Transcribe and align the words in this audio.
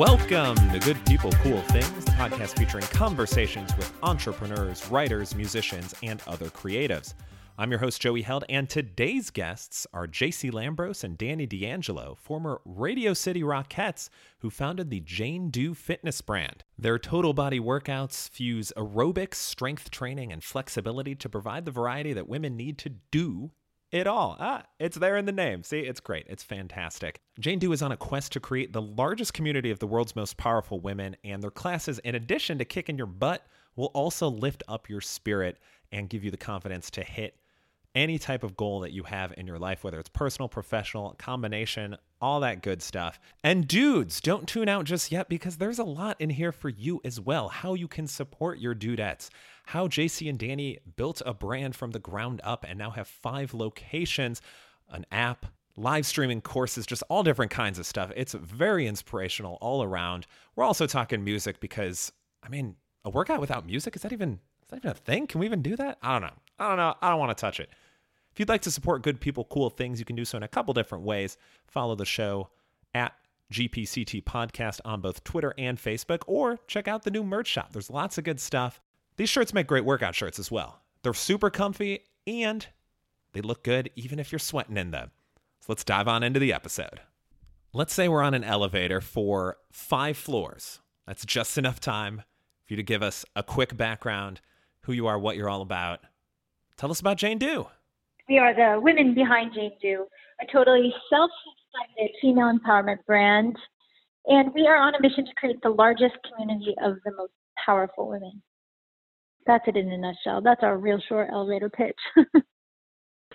Welcome 0.00 0.56
to 0.70 0.78
Good 0.78 1.04
People, 1.04 1.30
Cool 1.42 1.60
Things, 1.60 2.06
the 2.06 2.12
podcast 2.12 2.58
featuring 2.58 2.86
conversations 2.86 3.76
with 3.76 3.92
entrepreneurs, 4.02 4.88
writers, 4.88 5.34
musicians, 5.34 5.94
and 6.02 6.22
other 6.26 6.46
creatives. 6.46 7.12
I'm 7.58 7.70
your 7.70 7.80
host, 7.80 8.00
Joey 8.00 8.22
Held, 8.22 8.46
and 8.48 8.66
today's 8.66 9.28
guests 9.28 9.86
are 9.92 10.06
JC 10.06 10.50
Lambros 10.52 11.04
and 11.04 11.18
Danny 11.18 11.44
D'Angelo, 11.44 12.16
former 12.18 12.62
Radio 12.64 13.12
City 13.12 13.42
Rockettes 13.42 14.08
who 14.38 14.48
founded 14.48 14.88
the 14.88 15.00
Jane 15.00 15.50
Do 15.50 15.74
fitness 15.74 16.22
brand. 16.22 16.64
Their 16.78 16.98
total 16.98 17.34
body 17.34 17.60
workouts 17.60 18.26
fuse 18.30 18.72
aerobics, 18.78 19.34
strength 19.34 19.90
training, 19.90 20.32
and 20.32 20.42
flexibility 20.42 21.14
to 21.16 21.28
provide 21.28 21.66
the 21.66 21.72
variety 21.72 22.14
that 22.14 22.26
women 22.26 22.56
need 22.56 22.78
to 22.78 22.88
do 23.10 23.50
it 23.92 24.06
all. 24.06 24.36
Ah, 24.38 24.64
it's 24.78 24.96
there 24.96 25.16
in 25.16 25.24
the 25.24 25.32
name. 25.32 25.62
See, 25.62 25.80
it's 25.80 26.00
great. 26.00 26.26
It's 26.28 26.42
fantastic. 26.42 27.20
Jane 27.38 27.58
Do 27.58 27.72
is 27.72 27.82
on 27.82 27.92
a 27.92 27.96
quest 27.96 28.32
to 28.32 28.40
create 28.40 28.72
the 28.72 28.82
largest 28.82 29.34
community 29.34 29.70
of 29.70 29.78
the 29.78 29.86
world's 29.86 30.16
most 30.16 30.36
powerful 30.36 30.80
women, 30.80 31.16
and 31.24 31.42
their 31.42 31.50
classes, 31.50 31.98
in 32.00 32.14
addition 32.14 32.58
to 32.58 32.64
kicking 32.64 32.96
your 32.96 33.06
butt, 33.06 33.44
will 33.76 33.90
also 33.94 34.28
lift 34.28 34.62
up 34.68 34.88
your 34.88 35.00
spirit 35.00 35.58
and 35.92 36.08
give 36.08 36.24
you 36.24 36.30
the 36.30 36.36
confidence 36.36 36.90
to 36.92 37.02
hit 37.02 37.36
any 37.94 38.18
type 38.18 38.44
of 38.44 38.56
goal 38.56 38.80
that 38.80 38.92
you 38.92 39.02
have 39.02 39.34
in 39.36 39.46
your 39.46 39.58
life, 39.58 39.82
whether 39.82 39.98
it's 39.98 40.08
personal, 40.08 40.48
professional, 40.48 41.14
combination, 41.18 41.96
all 42.20 42.40
that 42.40 42.62
good 42.62 42.82
stuff. 42.82 43.18
And 43.42 43.66
dudes, 43.66 44.20
don't 44.20 44.46
tune 44.46 44.68
out 44.68 44.84
just 44.84 45.10
yet 45.10 45.28
because 45.28 45.56
there's 45.56 45.78
a 45.78 45.84
lot 45.84 46.20
in 46.20 46.30
here 46.30 46.52
for 46.52 46.68
you 46.68 47.00
as 47.04 47.20
well. 47.20 47.48
How 47.48 47.74
you 47.74 47.88
can 47.88 48.06
support 48.06 48.58
your 48.58 48.74
dudettes, 48.74 49.28
how 49.70 49.86
JC 49.86 50.28
and 50.28 50.36
Danny 50.36 50.78
built 50.96 51.22
a 51.24 51.32
brand 51.32 51.76
from 51.76 51.92
the 51.92 52.00
ground 52.00 52.40
up 52.42 52.66
and 52.68 52.76
now 52.76 52.90
have 52.90 53.06
five 53.06 53.54
locations, 53.54 54.42
an 54.88 55.06
app, 55.12 55.46
live 55.76 56.04
streaming 56.04 56.40
courses, 56.40 56.84
just 56.84 57.04
all 57.08 57.22
different 57.22 57.52
kinds 57.52 57.78
of 57.78 57.86
stuff. 57.86 58.10
It's 58.16 58.32
very 58.34 58.88
inspirational 58.88 59.58
all 59.60 59.84
around. 59.84 60.26
We're 60.56 60.64
also 60.64 60.88
talking 60.88 61.22
music 61.22 61.60
because, 61.60 62.10
I 62.42 62.48
mean, 62.48 62.74
a 63.04 63.10
workout 63.10 63.40
without 63.40 63.64
music, 63.64 63.94
is 63.94 64.02
that 64.02 64.12
even 64.12 64.40
is 64.62 64.70
that 64.70 64.78
even 64.78 64.90
a 64.90 64.94
thing? 64.94 65.28
Can 65.28 65.38
we 65.38 65.46
even 65.46 65.62
do 65.62 65.76
that? 65.76 65.98
I 66.02 66.18
don't 66.18 66.22
know. 66.22 66.36
I 66.58 66.68
don't 66.68 66.76
know. 66.76 66.94
I 67.00 67.08
don't 67.08 67.20
want 67.20 67.36
to 67.36 67.40
touch 67.40 67.60
it. 67.60 67.70
If 68.32 68.40
you'd 68.40 68.48
like 68.48 68.62
to 68.62 68.72
support 68.72 69.04
good 69.04 69.20
people, 69.20 69.44
cool 69.44 69.70
things, 69.70 70.00
you 70.00 70.04
can 70.04 70.16
do 70.16 70.24
so 70.24 70.36
in 70.36 70.42
a 70.42 70.48
couple 70.48 70.74
different 70.74 71.04
ways. 71.04 71.36
Follow 71.68 71.94
the 71.94 72.04
show 72.04 72.48
at 72.92 73.12
GPCT 73.52 74.24
Podcast 74.24 74.80
on 74.84 75.00
both 75.00 75.22
Twitter 75.22 75.54
and 75.56 75.78
Facebook, 75.78 76.22
or 76.26 76.58
check 76.66 76.88
out 76.88 77.04
the 77.04 77.10
new 77.12 77.22
merch 77.22 77.46
shop. 77.46 77.72
There's 77.72 77.88
lots 77.88 78.18
of 78.18 78.24
good 78.24 78.40
stuff. 78.40 78.80
These 79.20 79.28
shirts 79.28 79.52
make 79.52 79.66
great 79.66 79.84
workout 79.84 80.14
shirts 80.14 80.38
as 80.38 80.50
well. 80.50 80.80
They're 81.02 81.12
super 81.12 81.50
comfy 81.50 82.06
and 82.26 82.66
they 83.34 83.42
look 83.42 83.62
good 83.62 83.90
even 83.94 84.18
if 84.18 84.32
you're 84.32 84.38
sweating 84.38 84.78
in 84.78 84.92
them. 84.92 85.10
So 85.60 85.66
let's 85.68 85.84
dive 85.84 86.08
on 86.08 86.22
into 86.22 86.40
the 86.40 86.54
episode. 86.54 87.02
Let's 87.74 87.92
say 87.92 88.08
we're 88.08 88.22
on 88.22 88.32
an 88.32 88.44
elevator 88.44 89.02
for 89.02 89.58
five 89.70 90.16
floors. 90.16 90.80
That's 91.06 91.26
just 91.26 91.58
enough 91.58 91.80
time 91.80 92.22
for 92.64 92.72
you 92.72 92.78
to 92.78 92.82
give 92.82 93.02
us 93.02 93.26
a 93.36 93.42
quick 93.42 93.76
background, 93.76 94.40
who 94.84 94.94
you 94.94 95.06
are, 95.06 95.18
what 95.18 95.36
you're 95.36 95.50
all 95.50 95.60
about. 95.60 96.00
Tell 96.78 96.90
us 96.90 97.00
about 97.00 97.18
Jane 97.18 97.36
Do. 97.36 97.66
We 98.26 98.38
are 98.38 98.54
the 98.54 98.80
women 98.80 99.12
behind 99.12 99.52
Jane 99.52 99.72
Do, 99.82 100.06
a 100.40 100.50
totally 100.50 100.94
self-funded 101.10 102.16
female 102.22 102.50
empowerment 102.58 103.04
brand, 103.04 103.54
and 104.24 104.50
we 104.54 104.66
are 104.66 104.76
on 104.76 104.94
a 104.94 105.02
mission 105.02 105.26
to 105.26 105.34
create 105.34 105.60
the 105.62 105.68
largest 105.68 106.14
community 106.26 106.74
of 106.82 106.96
the 107.04 107.12
most 107.12 107.34
powerful 107.66 108.08
women. 108.08 108.40
That's 109.46 109.66
it 109.66 109.76
in 109.76 109.90
a 109.90 109.98
nutshell. 109.98 110.40
That's 110.42 110.62
our 110.62 110.78
real 110.78 111.00
short 111.08 111.28
elevator 111.32 111.70
pitch. 111.70 111.98
and 112.16 112.26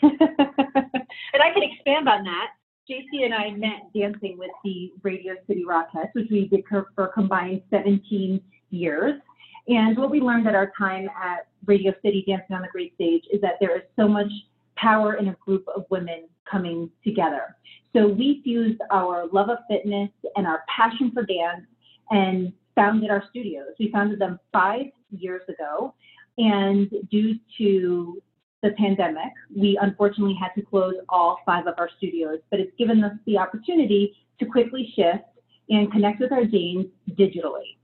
I 0.02 1.52
can 1.54 1.64
expand 1.64 2.08
on 2.08 2.24
that. 2.24 2.50
JC 2.90 3.26
and 3.26 3.34
I 3.34 3.50
met 3.52 3.92
dancing 3.96 4.38
with 4.38 4.52
the 4.64 4.92
Radio 5.02 5.34
City 5.48 5.66
Rockettes, 5.68 6.14
which 6.14 6.28
we 6.30 6.48
did 6.48 6.64
for 6.96 7.08
combined 7.08 7.62
17 7.72 8.40
years. 8.70 9.20
And 9.68 9.98
what 9.98 10.12
we 10.12 10.22
learned 10.22 10.48
at 10.48 10.54
our 10.54 10.72
time 10.78 11.10
at 11.10 11.48
Radio 11.66 11.94
City 12.04 12.24
Dancing 12.28 12.56
on 12.56 12.62
the 12.62 12.68
Great 12.68 12.94
Stage 12.94 13.24
is 13.34 13.42
that 13.42 13.54
there 13.60 13.76
is 13.76 13.82
so 13.96 14.08
much 14.08 14.32
power 14.76 15.16
in 15.16 15.30
a 15.30 15.36
group 15.44 15.66
of 15.76 15.86
women 15.90 16.28
coming 16.50 16.92
together. 17.04 17.56
So 17.96 18.08
we 18.08 18.42
fused 18.44 18.80
our 18.92 19.26
love 19.32 19.50
of 19.50 19.58
fitness 19.68 20.10
and 20.36 20.46
our 20.46 20.64
passion 20.68 21.12
for 21.12 21.24
dance 21.24 21.66
and 22.12 22.54
founded 22.76 23.10
our 23.10 23.24
studios. 23.30 23.70
We 23.80 23.92
founded 23.92 24.20
them 24.20 24.40
five 24.52 24.88
years 25.12 25.42
ago, 25.48 25.94
and 26.38 26.90
due 27.10 27.36
to 27.58 28.22
the 28.62 28.72
pandemic, 28.72 29.32
we 29.56 29.78
unfortunately 29.82 30.36
had 30.40 30.50
to 30.60 30.62
close 30.62 30.96
all 31.10 31.40
five 31.46 31.68
of 31.68 31.76
our 31.78 31.90
studios, 31.98 32.40
but 32.50 32.60
it's 32.60 32.76
given 32.78 33.04
us 33.04 33.14
the 33.26 33.38
opportunity 33.38 34.14
to 34.40 34.46
quickly 34.46 34.92
shift 34.96 35.24
and 35.70 35.92
connect 35.92 36.20
with 36.20 36.32
our 36.32 36.46
Janes 36.46 36.88
digitally. 37.12 37.78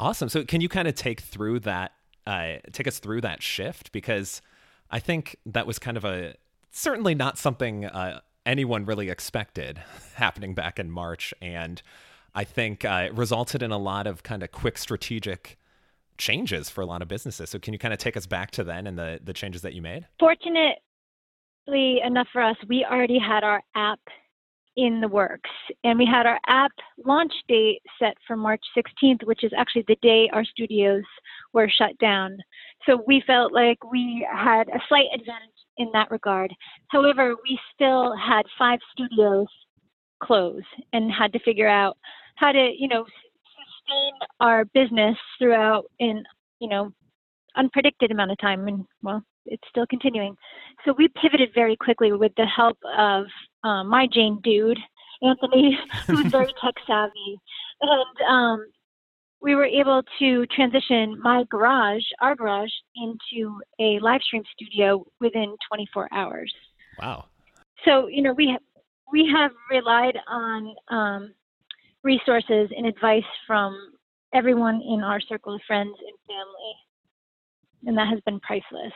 Awesome. 0.00 0.28
So, 0.28 0.44
can 0.44 0.60
you 0.60 0.68
kind 0.68 0.86
of 0.86 0.94
take 0.94 1.20
through 1.20 1.60
that, 1.60 1.92
uh, 2.26 2.56
take 2.72 2.86
us 2.86 2.98
through 2.98 3.22
that 3.22 3.42
shift? 3.42 3.90
Because 3.90 4.42
I 4.90 5.00
think 5.00 5.36
that 5.46 5.66
was 5.66 5.78
kind 5.78 5.96
of 5.96 6.04
a 6.04 6.34
certainly 6.70 7.14
not 7.14 7.38
something 7.38 7.84
uh, 7.86 8.20
anyone 8.46 8.84
really 8.84 9.10
expected 9.10 9.80
happening 10.14 10.54
back 10.54 10.78
in 10.78 10.90
March, 10.90 11.34
and 11.40 11.82
I 12.38 12.44
think 12.44 12.84
uh, 12.84 13.06
it 13.06 13.14
resulted 13.14 13.64
in 13.64 13.72
a 13.72 13.78
lot 13.78 14.06
of 14.06 14.22
kind 14.22 14.44
of 14.44 14.52
quick 14.52 14.78
strategic 14.78 15.58
changes 16.18 16.70
for 16.70 16.82
a 16.82 16.86
lot 16.86 17.02
of 17.02 17.08
businesses. 17.08 17.50
So, 17.50 17.58
can 17.58 17.72
you 17.72 17.80
kind 17.80 17.92
of 17.92 17.98
take 17.98 18.16
us 18.16 18.26
back 18.26 18.52
to 18.52 18.62
then 18.62 18.86
and 18.86 18.96
the 18.96 19.18
the 19.20 19.32
changes 19.32 19.62
that 19.62 19.74
you 19.74 19.82
made? 19.82 20.06
Fortunately 20.20 20.76
enough 22.04 22.28
for 22.32 22.40
us, 22.40 22.54
we 22.68 22.86
already 22.88 23.18
had 23.18 23.42
our 23.42 23.60
app 23.74 23.98
in 24.76 25.00
the 25.00 25.08
works. 25.08 25.50
And 25.82 25.98
we 25.98 26.06
had 26.06 26.26
our 26.26 26.38
app 26.46 26.70
launch 27.04 27.32
date 27.48 27.82
set 27.98 28.14
for 28.24 28.36
March 28.36 28.62
16th, 28.76 29.24
which 29.24 29.42
is 29.42 29.50
actually 29.58 29.84
the 29.88 29.98
day 30.00 30.30
our 30.32 30.44
studios 30.44 31.02
were 31.52 31.68
shut 31.68 31.98
down. 31.98 32.38
So 32.86 33.02
we 33.04 33.20
felt 33.26 33.52
like 33.52 33.78
we 33.90 34.24
had 34.32 34.68
a 34.68 34.78
slight 34.88 35.08
advantage 35.12 35.58
in 35.78 35.90
that 35.92 36.12
regard. 36.12 36.54
However, 36.86 37.34
we 37.42 37.58
still 37.74 38.14
had 38.16 38.42
five 38.56 38.78
studios 38.92 39.48
close 40.22 40.62
and 40.92 41.10
had 41.10 41.32
to 41.32 41.40
figure 41.40 41.68
out 41.68 41.96
how 42.38 42.52
to, 42.52 42.72
you 42.76 42.88
know, 42.88 43.04
sustain 43.04 44.12
our 44.40 44.64
business 44.66 45.16
throughout 45.38 45.84
in, 45.98 46.22
you 46.60 46.68
know, 46.68 46.92
unpredicted 47.56 48.10
amount 48.10 48.30
of 48.30 48.38
time 48.38 48.68
and 48.68 48.84
well 49.02 49.20
it's 49.46 49.66
still 49.70 49.86
continuing 49.86 50.36
so 50.84 50.94
we 50.96 51.08
pivoted 51.20 51.50
very 51.54 51.76
quickly 51.76 52.12
with 52.12 52.32
the 52.36 52.46
help 52.46 52.78
of 52.96 53.26
um, 53.64 53.88
my 53.88 54.06
Jane 54.12 54.40
dude, 54.42 54.78
Anthony, 55.22 55.78
who's 56.06 56.26
very 56.30 56.52
tech 56.62 56.74
savvy. 56.86 57.40
And 57.80 58.28
um, 58.28 58.66
we 59.40 59.54
were 59.54 59.64
able 59.64 60.02
to 60.18 60.46
transition 60.46 61.18
my 61.22 61.44
garage, 61.50 62.02
our 62.20 62.34
garage, 62.34 62.70
into 62.96 63.60
a 63.80 63.98
live 64.00 64.20
stream 64.22 64.42
studio 64.52 65.04
within 65.20 65.56
24 65.68 66.08
hours. 66.12 66.52
Wow. 67.00 67.26
So, 67.84 68.08
you 68.08 68.22
know, 68.22 68.32
we 68.32 68.48
have, 68.48 68.62
we 69.12 69.30
have 69.34 69.52
relied 69.70 70.18
on 70.28 70.74
um, 70.88 71.34
resources 72.02 72.70
and 72.76 72.86
advice 72.86 73.22
from 73.46 73.92
everyone 74.34 74.80
in 74.82 75.02
our 75.02 75.20
circle 75.20 75.54
of 75.54 75.60
friends 75.66 75.94
and 75.98 76.18
family. 76.26 76.74
And 77.86 77.96
that 77.96 78.08
has 78.08 78.20
been 78.26 78.40
priceless. 78.40 78.92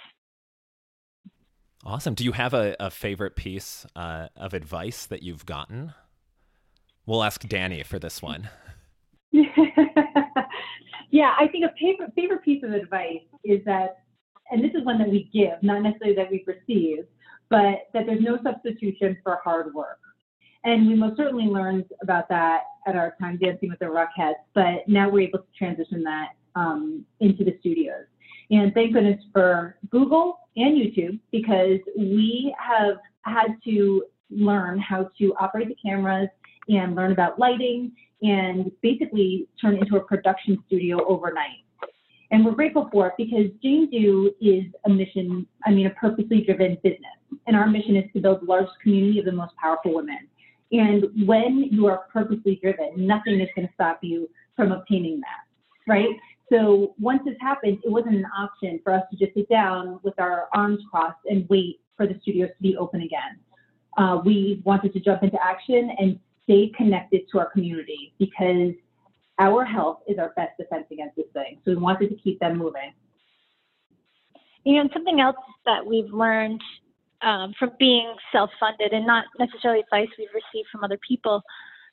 Awesome. 1.85 2.15
Do 2.15 2.25
you 2.25 2.33
have 2.33 2.55
a, 2.55 2.77
a 2.79 2.91
favorite 2.91 3.35
piece 3.35 3.87
uh, 3.97 4.29
of 4.37 4.55
advice 4.55 5.07
that 5.07 5.23
you've 5.23 5.47
gotten? 5.47 5.95
We'll 7.07 7.25
ask 7.25 7.41
Danny 7.49 7.83
for 7.83 7.99
this 7.99 8.23
one. 8.23 8.49
yeah, 11.11 11.35
I 11.39 11.49
think 11.49 11.65
a 11.65 11.73
favorite, 11.81 12.13
favorite 12.15 12.45
piece 12.45 12.63
of 12.63 12.73
advice 12.73 13.23
is 13.45 13.65
that, 13.65 14.05
and 14.51 14.63
this 14.63 14.73
is 14.75 14.85
one 14.85 14.99
that 14.99 15.09
we 15.09 15.29
give, 15.33 15.61
not 15.63 15.83
necessarily 15.83 16.15
that 16.17 16.31
we 16.31 16.45
receive, 16.47 17.05
but 17.51 17.89
that 17.93 18.07
there's 18.07 18.23
no 18.23 18.39
substitution 18.43 19.17
for 19.23 19.41
hard 19.43 19.75
work. 19.75 19.99
And 20.65 20.87
we 20.87 20.95
most 20.95 21.17
certainly 21.17 21.47
learned 21.47 21.85
about 22.03 22.29
that 22.29 22.63
at 22.87 22.97
our 22.97 23.15
time 23.21 23.39
dancing 23.39 23.69
with 23.69 23.79
the 23.79 23.87
Rockettes, 23.87 24.35
but 24.55 24.87
now 24.87 25.09
we're 25.09 25.29
able 25.29 25.41
to 25.41 25.45
transition 25.57 26.03
that 26.05 26.31
um, 26.55 27.05
into 27.21 27.45
the 27.45 27.57
studios. 27.61 28.05
And 28.51 28.73
thank 28.75 28.93
goodness 28.93 29.21
for 29.33 29.77
Google 29.91 30.41
and 30.57 30.77
YouTube 30.77 31.19
because 31.31 31.79
we 31.97 32.55
have 32.59 32.97
had 33.23 33.57
to 33.65 34.05
learn 34.31 34.79
how 34.79 35.11
to 35.19 35.35
operate 35.41 35.69
the 35.69 35.77
cameras 35.85 36.29
and 36.69 36.95
learn 36.95 37.13
about 37.13 37.39
lighting 37.39 37.93
and 38.23 38.71
basically 38.83 39.49
turn 39.61 39.77
into 39.77 39.97
a 39.97 40.01
production 40.01 40.63
studio 40.67 41.05
overnight. 41.07 41.65
And 42.31 42.45
we're 42.45 42.53
grateful 42.53 42.89
for 42.91 43.09
it 43.09 43.15
because 43.19 43.47
Jane 43.63 43.91
Do 43.91 44.33
is 44.41 44.65
a 44.87 44.91
mission, 44.91 45.47
I 45.67 45.71
mean, 45.71 45.87
a 45.87 45.91
purposely 45.91 46.43
driven 46.43 46.79
business. 46.83 47.01
And 47.47 47.57
our 47.57 47.67
mission 47.67 47.97
is 47.97 48.05
to 48.15 48.21
build 48.21 48.43
the 48.43 48.47
largest 48.47 48.75
community 48.83 49.19
of 49.19 49.25
the 49.25 49.33
most 49.33 49.55
powerful 49.57 49.95
women. 49.95 50.29
And 50.73 51.05
when 51.27 51.69
you 51.71 51.87
are 51.87 52.07
purposely 52.13 52.59
driven, 52.63 52.95
nothing 52.97 53.41
is 53.41 53.49
going 53.55 53.69
to 53.69 53.75
stop 53.75 53.99
you 54.03 54.29
from 54.57 54.73
obtaining 54.73 55.21
that, 55.21 55.45
right? 55.87 56.09
So 56.51 56.95
once 56.99 57.21
this 57.25 57.37
happened, 57.41 57.79
it 57.85 57.91
wasn't 57.91 58.17
an 58.17 58.27
option 58.37 58.81
for 58.83 58.93
us 58.93 59.03
to 59.11 59.17
just 59.17 59.35
sit 59.35 59.49
down 59.49 60.01
with 60.03 60.19
our 60.19 60.49
arms 60.55 60.81
crossed 60.91 61.19
and 61.27 61.47
wait 61.49 61.81
for 61.97 62.07
the 62.07 62.19
studios 62.23 62.49
to 62.57 62.63
be 62.63 62.77
open 62.77 63.03
again. 63.03 63.39
Uh, 63.99 64.21
we 64.25 64.63
wanted 64.65 64.93
to 64.95 65.01
jump 65.01 65.23
into 65.23 65.39
action 65.45 65.91
and 65.99 66.19
stay 66.45 66.73
connected 66.77 67.23
to 67.31 67.39
our 67.39 67.51
community 67.51 68.15
because 68.19 68.73
our 69.39 69.65
health 69.65 70.01
is 70.07 70.19
our 70.19 70.33
best 70.37 70.57
defense 70.59 70.87
against 70.91 71.17
this 71.17 71.27
thing. 71.33 71.59
So 71.65 71.73
we 71.73 71.77
wanted 71.77 72.09
to 72.11 72.17
keep 72.17 72.39
them 72.41 72.59
moving. 72.59 72.93
You 74.65 74.83
know, 74.83 74.89
something 74.93 75.21
else 75.21 75.37
that 75.67 75.85
we've 75.85 76.13
learned 76.13 76.61
um, 77.23 77.55
from 77.59 77.71
being 77.79 78.15
self-funded 78.33 78.93
and 78.93 79.07
not 79.07 79.25
necessarily 79.39 79.81
advice 79.81 80.09
we've 80.19 80.29
received 80.35 80.69
from 80.71 80.85
other 80.85 80.99
people, 81.07 81.43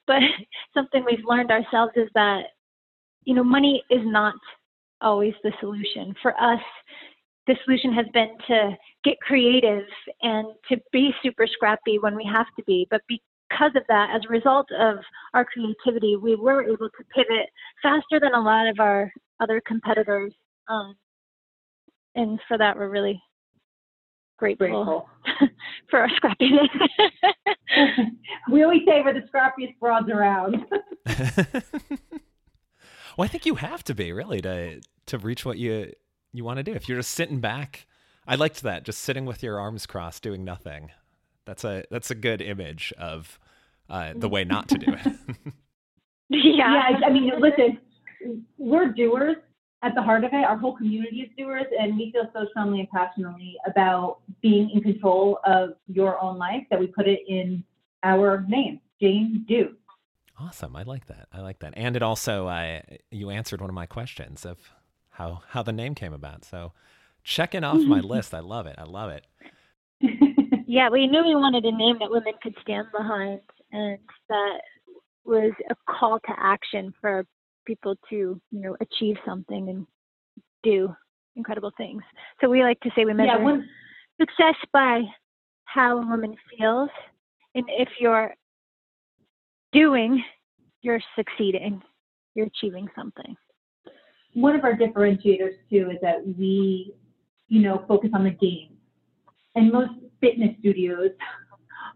but 0.08 0.22
something 0.74 1.04
we've 1.06 1.26
learned 1.26 1.52
ourselves 1.52 1.94
is 1.96 2.10
that 2.16 2.44
you 3.24 3.34
know 3.34 3.44
money 3.44 3.84
is 3.90 4.02
not 4.04 4.36
always 5.02 5.34
the 5.44 5.52
solution. 5.60 6.14
For 6.22 6.40
us, 6.42 6.62
the 7.48 7.56
solution 7.66 7.94
has 7.94 8.06
been 8.14 8.30
to 8.48 8.78
get 9.04 9.20
creative 9.22 9.86
and 10.22 10.48
to 10.70 10.78
be 10.92 11.12
super 11.24 11.48
scrappy 11.48 12.00
when 12.00 12.16
we 12.16 12.26
have 12.32 12.48
to 12.58 12.64
be, 12.66 12.88
but 12.92 13.02
because 13.08 13.72
of 13.76 13.84
that, 13.88 14.12
as 14.16 14.22
a 14.26 14.32
result 14.32 14.68
of 14.78 14.98
our 15.34 15.46
creativity, 15.46 16.16
we 16.16 16.36
were 16.36 16.64
able 16.64 16.90
to 16.90 17.04
pivot 17.16 17.50
faster 17.82 18.20
than 18.20 18.34
a 18.34 18.42
lot 18.42 18.68
of 18.68 18.80
our 18.80 19.12
other 19.40 19.62
competitors. 19.66 20.34
Um, 20.68 20.96
and 22.16 22.40
for 22.48 22.58
that, 22.58 22.76
we're 22.78 22.90
really 22.90 23.22
grateful, 24.40 24.68
Grateful. 24.68 25.10
for 25.90 26.00
our 26.00 26.10
scrappiness. 26.10 26.70
we 28.52 28.64
always 28.64 28.82
say 28.88 29.02
we're 29.04 29.14
the 29.14 29.28
scrappiest 29.28 29.78
broads 29.80 30.10
around. 30.10 30.66
well, 33.18 33.26
I 33.26 33.28
think 33.28 33.46
you 33.46 33.56
have 33.56 33.84
to 33.86 33.94
be 33.94 34.12
really 34.12 34.42
to 34.42 34.82
to 35.08 35.18
reach 35.18 35.46
what 35.46 35.58
you 35.58 35.92
you 36.34 36.44
want 36.44 36.58
to 36.58 36.64
do. 36.64 36.74
If 36.74 36.88
you're 36.88 37.00
just 37.00 37.12
sitting 37.12 37.40
back, 37.40 37.86
I 38.26 38.36
liked 38.36 38.62
that, 38.64 38.84
just 38.84 39.02
sitting 39.02 39.26
with 39.26 39.44
your 39.44 39.60
arms 39.60 39.86
crossed, 39.86 40.24
doing 40.24 40.44
nothing. 40.44 40.92
That's 41.46 41.64
a 41.64 41.84
that's 41.92 42.10
a 42.10 42.16
good 42.16 42.42
image 42.42 42.94
of 42.98 43.40
uh, 43.90 44.14
the 44.16 44.30
way 44.30 44.44
not 44.46 44.70
to 44.70 44.78
do 44.78 44.94
it. 44.94 45.14
yeah. 46.30 46.90
yeah, 46.90 47.06
I 47.06 47.10
mean, 47.10 47.32
listen, 47.40 47.80
we're 48.58 48.88
doers 48.92 49.38
at 49.82 49.96
the 49.96 50.02
heart 50.02 50.24
of 50.24 50.34
it. 50.34 50.44
Our 50.44 50.58
whole 50.58 50.76
community 50.76 51.22
is 51.22 51.30
doers, 51.38 51.66
and 51.80 51.98
we 51.98 52.12
feel 52.12 52.30
so 52.34 52.46
strongly 52.52 52.82
and 52.82 52.90
passionately 52.90 53.56
about 53.66 54.20
being 54.42 54.70
in 54.72 54.82
control 54.82 55.40
of 55.46 55.72
your 55.88 56.22
own 56.22 56.38
life 56.38 56.64
that 56.70 56.80
we 56.80 56.88
put 56.88 57.08
it 57.08 57.22
in 57.28 57.64
our 58.04 58.46
name, 58.48 58.80
Jane 59.02 59.46
Do. 59.48 59.76
Awesome. 60.40 60.76
I 60.76 60.84
like 60.84 61.08
that. 61.08 61.28
I 61.34 61.42
like 61.42 61.60
that. 61.60 61.74
And 61.76 61.96
it 61.96 62.02
also, 62.02 62.48
uh, 62.48 62.82
you 63.12 63.30
answered 63.30 63.60
one 63.60 63.70
of 63.70 63.74
my 63.74 63.86
questions 63.86 64.46
of 64.46 64.58
how 65.10 65.42
how 65.50 65.64
the 65.64 65.74
name 65.74 65.96
came 65.96 66.14
about. 66.14 66.46
So 66.46 66.72
checking 67.24 67.64
off 67.64 67.82
my 67.82 68.00
list. 68.14 68.34
I 68.34 68.40
love 68.40 68.66
it. 68.68 68.76
I 68.78 68.84
love 68.84 69.12
it. 69.12 69.26
yeah, 70.68 70.90
we 70.90 71.08
knew 71.08 71.24
we 71.26 71.36
wanted 71.36 71.66
a 71.66 71.72
name 71.72 71.98
that 72.00 72.10
women 72.10 72.34
could 72.42 72.56
stand 72.62 72.88
behind 72.96 73.42
and 73.72 74.00
that 74.30 74.60
was 75.26 75.52
a 75.70 75.76
call 75.92 76.20
to 76.20 76.34
action 76.38 76.94
for 77.02 77.26
people 77.66 77.96
to, 78.10 78.16
you 78.16 78.42
know, 78.52 78.76
achieve 78.82 79.16
something 79.26 79.70
and 79.70 79.86
do 80.64 80.96
incredible 81.36 81.72
things. 81.78 82.02
So 82.42 82.50
we 82.50 82.64
like 82.64 82.80
to 82.82 82.90
say 82.96 83.06
we 83.06 83.14
measure 83.14 83.28
yeah, 83.28 83.44
when, 83.44 83.68
success 84.20 84.56
by 84.74 85.02
how 85.66 86.00
a 86.00 86.06
woman 86.06 86.36
feels. 86.58 86.90
And 87.56 87.66
if 87.70 87.90
you're 88.00 88.34
doing, 89.72 90.24
you're 90.82 91.02
succeeding, 91.16 91.82
you're 92.36 92.48
achieving 92.48 92.88
something. 92.96 93.36
One 94.34 94.56
of 94.56 94.64
our 94.64 94.74
differentiators 94.76 95.56
too 95.70 95.90
is 95.92 95.98
that 96.02 96.26
we, 96.38 96.94
you 97.48 97.62
know, 97.62 97.84
focus 97.88 98.12
on 98.14 98.24
the 98.24 98.32
game. 98.32 98.78
And 99.56 99.72
most 99.72 99.92
fitness 100.22 100.56
studios 100.60 101.12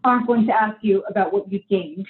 aren't 0.02 0.26
going 0.26 0.46
to 0.46 0.52
ask 0.52 0.76
you 0.82 1.04
about 1.08 1.32
what 1.32 1.50
you've 1.50 1.68
gained. 1.68 2.06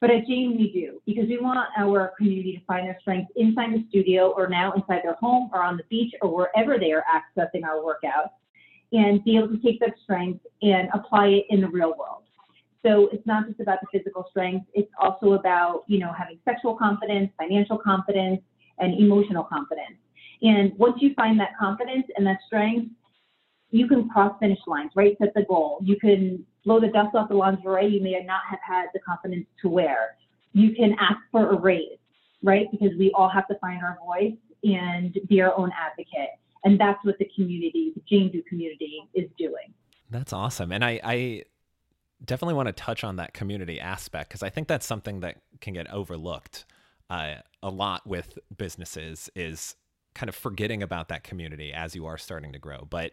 But 0.00 0.10
at 0.10 0.26
Jane, 0.26 0.56
we 0.58 0.72
do 0.72 1.00
because 1.06 1.28
we 1.28 1.38
want 1.38 1.58
our 1.78 2.12
community 2.16 2.56
to 2.56 2.64
find 2.64 2.86
their 2.86 2.96
strength 3.00 3.30
inside 3.36 3.72
the 3.72 3.84
studio 3.90 4.32
or 4.34 4.48
now 4.48 4.72
inside 4.72 5.00
their 5.04 5.14
home 5.14 5.50
or 5.52 5.62
on 5.62 5.76
the 5.76 5.84
beach 5.90 6.12
or 6.22 6.34
wherever 6.34 6.78
they 6.78 6.92
are 6.92 7.04
accessing 7.04 7.64
our 7.64 7.76
workouts 7.76 8.30
and 8.92 9.22
be 9.24 9.36
able 9.36 9.48
to 9.48 9.58
take 9.58 9.80
that 9.80 9.94
strength 10.02 10.44
and 10.62 10.88
apply 10.92 11.28
it 11.28 11.44
in 11.50 11.60
the 11.60 11.68
real 11.68 11.94
world. 11.98 12.24
So 12.84 13.08
it's 13.12 13.26
not 13.26 13.46
just 13.46 13.60
about 13.60 13.78
the 13.80 13.98
physical 13.98 14.26
strength, 14.30 14.66
it's 14.74 14.90
also 14.98 15.34
about, 15.34 15.84
you 15.86 15.98
know, 15.98 16.12
having 16.16 16.38
sexual 16.44 16.74
confidence, 16.76 17.30
financial 17.38 17.78
confidence, 17.78 18.40
and 18.78 18.98
emotional 18.98 19.44
confidence. 19.44 19.98
And 20.42 20.72
once 20.78 20.96
you 21.00 21.12
find 21.14 21.38
that 21.40 21.50
confidence 21.58 22.06
and 22.16 22.26
that 22.26 22.38
strength, 22.46 22.90
you 23.70 23.86
can 23.86 24.08
cross 24.08 24.34
finish 24.40 24.58
lines, 24.66 24.92
right? 24.96 25.16
Set 25.18 25.34
the 25.34 25.44
goal. 25.44 25.78
You 25.82 25.96
can 25.96 26.44
blow 26.64 26.80
the 26.80 26.88
dust 26.88 27.14
off 27.14 27.28
the 27.28 27.34
lingerie 27.34 27.86
you 27.86 28.02
may 28.02 28.20
not 28.24 28.40
have 28.48 28.58
had 28.66 28.86
the 28.94 29.00
confidence 29.00 29.46
to 29.62 29.68
wear. 29.68 30.16
You 30.52 30.74
can 30.74 30.96
ask 30.98 31.18
for 31.30 31.50
a 31.50 31.56
raise, 31.56 31.98
right? 32.42 32.66
Because 32.70 32.96
we 32.98 33.12
all 33.14 33.28
have 33.28 33.46
to 33.48 33.58
find 33.60 33.82
our 33.82 33.98
voice 34.04 34.34
and 34.64 35.16
be 35.28 35.40
our 35.40 35.56
own 35.56 35.70
advocate. 35.78 36.30
And 36.64 36.78
that's 36.78 37.02
what 37.04 37.18
the 37.18 37.28
community, 37.34 37.92
the 37.94 38.02
Jane 38.08 38.30
community, 38.48 39.08
is 39.14 39.28
doing. 39.38 39.72
That's 40.10 40.32
awesome. 40.32 40.72
And 40.72 40.84
I, 40.84 41.00
I 41.02 41.44
definitely 42.24 42.54
want 42.54 42.66
to 42.66 42.72
touch 42.72 43.04
on 43.04 43.16
that 43.16 43.32
community 43.32 43.80
aspect 43.80 44.28
because 44.28 44.42
I 44.42 44.50
think 44.50 44.68
that's 44.68 44.86
something 44.86 45.20
that 45.20 45.36
can 45.60 45.74
get 45.74 45.90
overlooked 45.90 46.66
uh, 47.08 47.36
a 47.62 47.70
lot 47.70 48.06
with 48.06 48.38
businesses 48.56 49.30
is 49.34 49.74
kind 50.14 50.28
of 50.28 50.34
forgetting 50.34 50.82
about 50.82 51.08
that 51.08 51.24
community 51.24 51.72
as 51.72 51.94
you 51.94 52.06
are 52.06 52.18
starting 52.18 52.52
to 52.52 52.58
grow. 52.58 52.86
But 52.88 53.12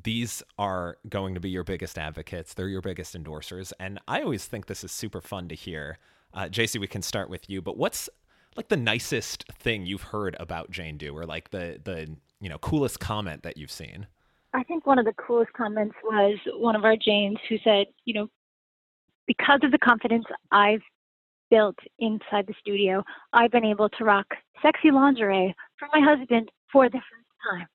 these 0.00 0.42
are 0.58 0.98
going 1.08 1.34
to 1.34 1.40
be 1.40 1.50
your 1.50 1.64
biggest 1.64 1.98
advocates. 1.98 2.54
They're 2.54 2.68
your 2.68 2.80
biggest 2.80 3.16
endorsers. 3.16 3.72
And 3.78 4.00
I 4.08 4.22
always 4.22 4.46
think 4.46 4.66
this 4.66 4.82
is 4.84 4.92
super 4.92 5.20
fun 5.20 5.48
to 5.48 5.54
hear. 5.54 5.98
Uh, 6.32 6.44
JC, 6.44 6.80
we 6.80 6.88
can 6.88 7.02
start 7.02 7.30
with 7.30 7.48
you, 7.48 7.62
but 7.62 7.76
what's 7.76 8.08
like 8.56 8.68
the 8.68 8.76
nicest 8.76 9.44
thing 9.52 9.86
you've 9.86 10.02
heard 10.02 10.36
about 10.38 10.70
Jane 10.70 10.96
Do 10.96 11.16
or 11.16 11.26
like 11.26 11.50
the, 11.50 11.80
the, 11.82 12.16
you 12.44 12.50
know, 12.50 12.58
coolest 12.58 13.00
comment 13.00 13.42
that 13.42 13.56
you've 13.56 13.70
seen? 13.70 14.06
I 14.52 14.62
think 14.64 14.86
one 14.86 14.98
of 14.98 15.06
the 15.06 15.14
coolest 15.14 15.54
comments 15.54 15.94
was 16.04 16.38
one 16.58 16.76
of 16.76 16.84
our 16.84 16.94
Janes 16.94 17.38
who 17.48 17.56
said, 17.64 17.86
you 18.04 18.12
know, 18.12 18.28
because 19.26 19.60
of 19.62 19.72
the 19.72 19.78
confidence 19.78 20.26
I've 20.52 20.82
built 21.50 21.76
inside 21.98 22.46
the 22.46 22.52
studio, 22.60 23.02
I've 23.32 23.50
been 23.50 23.64
able 23.64 23.88
to 23.88 24.04
rock 24.04 24.26
sexy 24.60 24.90
lingerie 24.90 25.54
for 25.78 25.88
my 25.94 26.00
husband 26.04 26.50
for 26.70 26.90
the 26.90 26.98
first 26.98 27.26
time. 27.50 27.66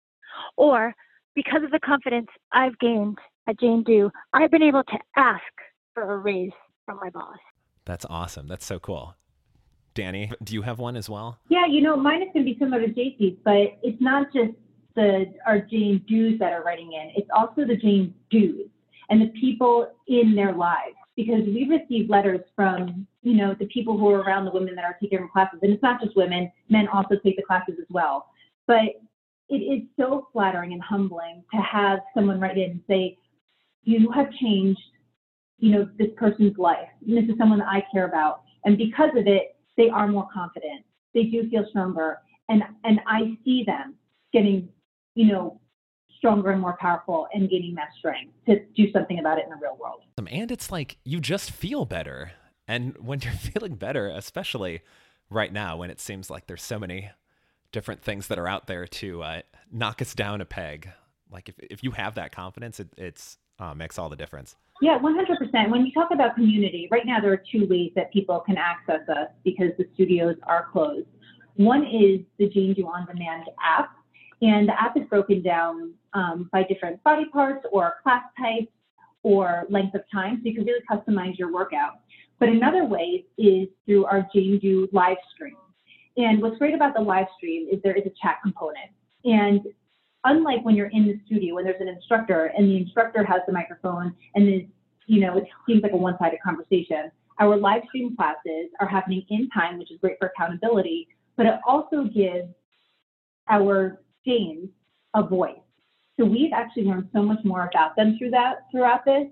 Or 0.55 0.93
because 1.33 1.63
of 1.63 1.71
the 1.71 1.79
confidence 1.79 2.27
I've 2.51 2.77
gained 2.77 3.17
at 3.47 3.59
Jane 3.59 3.83
Do, 3.83 4.11
I've 4.33 4.51
been 4.51 4.61
able 4.61 4.83
to 4.83 4.99
ask 5.17 5.41
for 5.95 6.13
a 6.13 6.17
raise 6.19 6.51
from 6.85 6.99
my 7.01 7.09
boss. 7.09 7.39
That's 7.85 8.05
awesome. 8.07 8.47
That's 8.47 8.67
so 8.67 8.77
cool. 8.77 9.15
Danny, 9.93 10.31
do 10.43 10.53
you 10.53 10.61
have 10.61 10.79
one 10.79 10.95
as 10.95 11.09
well? 11.09 11.37
Yeah, 11.49 11.65
you 11.65 11.81
know, 11.81 11.95
mine 11.95 12.21
is 12.21 12.29
going 12.33 12.45
to 12.45 12.53
be 12.53 12.57
similar 12.59 12.81
to 12.85 12.93
JC's, 12.93 13.37
but 13.43 13.79
it's 13.83 14.01
not 14.01 14.27
just 14.33 14.51
the 14.95 15.33
our 15.45 15.59
Jane 15.59 16.03
Do's 16.09 16.39
that 16.39 16.53
are 16.53 16.63
writing 16.63 16.93
in. 16.93 17.11
It's 17.15 17.29
also 17.35 17.65
the 17.65 17.75
Jane 17.75 18.13
Do's 18.31 18.67
and 19.09 19.21
the 19.21 19.31
people 19.39 19.91
in 20.07 20.35
their 20.35 20.53
lives 20.53 20.95
because 21.15 21.43
we 21.45 21.67
receive 21.69 22.09
letters 22.09 22.41
from 22.55 23.05
you 23.23 23.35
know 23.35 23.55
the 23.59 23.65
people 23.65 23.97
who 23.97 24.09
are 24.09 24.21
around 24.21 24.45
the 24.45 24.51
women 24.51 24.75
that 24.75 24.85
are 24.85 24.97
taking 25.01 25.27
classes, 25.31 25.59
and 25.61 25.73
it's 25.73 25.83
not 25.83 26.01
just 26.01 26.15
women; 26.15 26.51
men 26.69 26.87
also 26.87 27.15
take 27.23 27.35
the 27.35 27.43
classes 27.43 27.75
as 27.79 27.87
well. 27.89 28.27
But 28.67 29.01
it 29.49 29.57
is 29.57 29.81
so 29.97 30.27
flattering 30.31 30.73
and 30.73 30.81
humbling 30.81 31.43
to 31.53 31.61
have 31.61 31.99
someone 32.13 32.39
write 32.39 32.57
in 32.57 32.71
and 32.71 32.81
say, 32.87 33.17
"You 33.83 34.11
have 34.11 34.31
changed, 34.33 34.79
you 35.57 35.71
know, 35.71 35.89
this 35.97 36.09
person's 36.15 36.57
life. 36.57 36.87
And 37.05 37.17
this 37.17 37.25
is 37.25 37.37
someone 37.37 37.59
that 37.59 37.67
I 37.67 37.83
care 37.91 38.05
about, 38.05 38.43
and 38.63 38.77
because 38.77 39.11
of 39.17 39.27
it, 39.27 39.55
they 39.79 39.89
are 39.89 40.07
more 40.07 40.27
confident. 40.31 40.83
They 41.15 41.23
do 41.23 41.49
feel 41.49 41.65
stronger, 41.69 42.19
and 42.49 42.61
and 42.83 42.99
I 43.07 43.37
see 43.43 43.63
them 43.65 43.95
getting, 44.31 44.69
you 45.15 45.25
know, 45.27 45.59
stronger 46.17 46.51
and 46.51 46.61
more 46.61 46.77
powerful 46.79 47.27
and 47.33 47.49
gaining 47.49 47.73
that 47.75 47.87
strength 47.97 48.33
to 48.45 48.59
do 48.75 48.91
something 48.91 49.19
about 49.19 49.39
it 49.39 49.45
in 49.45 49.49
the 49.49 49.55
real 49.55 49.77
world. 49.79 50.01
And 50.29 50.51
it's 50.51 50.69
like 50.69 50.97
you 51.05 51.19
just 51.19 51.49
feel 51.49 51.85
better. 51.85 52.33
And 52.67 52.95
when 52.97 53.21
you're 53.23 53.31
feeling 53.31 53.75
better, 53.75 54.09
especially 54.09 54.81
right 55.31 55.51
now 55.51 55.77
when 55.77 55.89
it 55.89 55.99
seems 55.99 56.29
like 56.29 56.45
there's 56.45 56.61
so 56.61 56.77
many 56.77 57.09
different 57.71 58.01
things 58.01 58.27
that 58.27 58.37
are 58.37 58.47
out 58.47 58.67
there 58.67 58.85
to 58.85 59.23
uh, 59.23 59.41
knock 59.71 60.01
us 60.01 60.13
down 60.13 60.41
a 60.41 60.45
peg, 60.45 60.89
like 61.31 61.49
if, 61.49 61.55
if 61.59 61.83
you 61.83 61.91
have 61.91 62.15
that 62.15 62.31
confidence, 62.31 62.79
it 62.79 62.89
it's, 62.97 63.37
uh, 63.59 63.73
makes 63.73 63.97
all 63.97 64.09
the 64.09 64.15
difference. 64.15 64.55
Yeah, 64.81 64.97
100%. 64.97 65.69
When 65.69 65.85
you 65.85 65.91
talk 65.91 66.11
about 66.11 66.35
community, 66.35 66.87
right 66.89 67.05
now 67.05 67.19
there 67.19 67.33
are 67.33 67.43
two 67.51 67.67
ways 67.67 67.91
that 67.95 68.13
people 68.13 68.39
can 68.39 68.57
access 68.57 69.01
us 69.09 69.27
because 69.43 69.71
the 69.77 69.85
studios 69.93 70.35
are 70.43 70.67
closed. 70.71 71.07
One 71.55 71.83
is 71.83 72.21
the 72.37 72.47
Jane 72.47 72.73
Do 72.73 72.87
On 72.87 73.05
Demand 73.05 73.43
app, 73.61 73.91
and 74.41 74.69
the 74.69 74.81
app 74.81 74.95
is 74.95 75.03
broken 75.09 75.41
down 75.41 75.93
um, 76.13 76.49
by 76.53 76.63
different 76.63 77.03
body 77.03 77.25
parts 77.25 77.65
or 77.73 77.95
class 78.01 78.23
types 78.39 78.71
or 79.23 79.65
length 79.69 79.95
of 79.95 80.01
time, 80.11 80.39
so 80.41 80.47
you 80.47 80.55
can 80.55 80.63
really 80.63 80.83
customize 80.89 81.37
your 81.37 81.51
workout. 81.51 81.99
But 82.39 82.47
another 82.47 82.85
way 82.85 83.25
is 83.37 83.67
through 83.85 84.05
our 84.05 84.25
Jane 84.33 84.59
Do 84.59 84.87
live 84.93 85.17
stream. 85.33 85.57
And 86.15 86.41
what's 86.41 86.57
great 86.57 86.73
about 86.73 86.93
the 86.93 87.01
live 87.01 87.27
stream 87.35 87.67
is 87.69 87.81
there 87.83 87.95
is 87.95 88.05
a 88.05 88.11
chat 88.21 88.37
component. 88.41 88.91
And 89.25 89.61
unlike 90.25 90.63
when 90.63 90.75
you're 90.75 90.87
in 90.87 91.07
the 91.07 91.19
studio, 91.25 91.55
when 91.55 91.65
there's 91.65 91.81
an 91.81 91.87
instructor 91.87 92.51
and 92.57 92.69
the 92.69 92.77
instructor 92.77 93.23
has 93.23 93.41
the 93.47 93.53
microphone 93.53 94.13
and 94.35 94.47
is, 94.47 94.61
you 95.07 95.21
know, 95.21 95.37
it 95.37 95.45
seems 95.67 95.81
like 95.81 95.93
a 95.93 95.97
one-sided 95.97 96.39
conversation, 96.43 97.11
our 97.39 97.57
live 97.57 97.83
stream 97.87 98.15
classes 98.15 98.69
are 98.79 98.87
happening 98.87 99.25
in 99.29 99.49
time, 99.49 99.79
which 99.79 99.91
is 99.91 99.99
great 99.99 100.17
for 100.19 100.27
accountability, 100.27 101.07
but 101.37 101.45
it 101.45 101.55
also 101.65 102.03
gives 102.03 102.49
our 103.49 104.01
Janes 104.25 104.69
a 105.15 105.23
voice. 105.23 105.57
So 106.19 106.25
we've 106.25 106.51
actually 106.53 106.83
learned 106.83 107.09
so 107.13 107.23
much 107.23 107.39
more 107.45 107.69
about 107.73 107.95
them 107.95 108.17
through 108.17 108.31
that 108.31 108.65
throughout 108.71 109.05
this. 109.05 109.27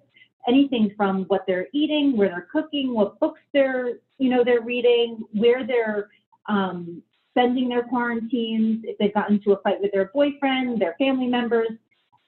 Anything 0.47 0.93
from 0.95 1.25
what 1.25 1.43
they're 1.45 1.67
eating, 1.73 2.15
where 2.15 2.29
they're 2.29 2.47
cooking, 2.49 2.93
what 2.93 3.19
books 3.19 3.41
they're 3.53 3.99
you 4.17 4.29
know 4.29 4.43
they're 4.43 4.61
reading, 4.61 5.19
where 5.33 5.67
they're 5.67 6.09
um, 6.47 7.03
spending 7.37 7.69
their 7.69 7.83
quarantines, 7.83 8.83
if 8.83 8.97
they've 8.97 9.13
gotten 9.13 9.35
into 9.35 9.51
a 9.51 9.61
fight 9.61 9.79
with 9.79 9.91
their 9.91 10.09
boyfriend, 10.13 10.81
their 10.81 10.95
family 10.97 11.27
members. 11.27 11.69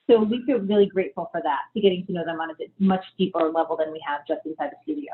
So 0.08 0.22
we 0.22 0.44
feel 0.46 0.58
really 0.58 0.86
grateful 0.86 1.28
for 1.32 1.40
that, 1.42 1.58
to 1.74 1.80
getting 1.80 2.06
to 2.06 2.12
know 2.12 2.24
them 2.24 2.40
on 2.40 2.50
a 2.50 2.54
much 2.78 3.04
deeper 3.18 3.50
level 3.50 3.76
than 3.76 3.92
we 3.92 4.00
have 4.06 4.26
just 4.26 4.40
inside 4.46 4.70
the 4.70 4.76
studio. 4.82 5.12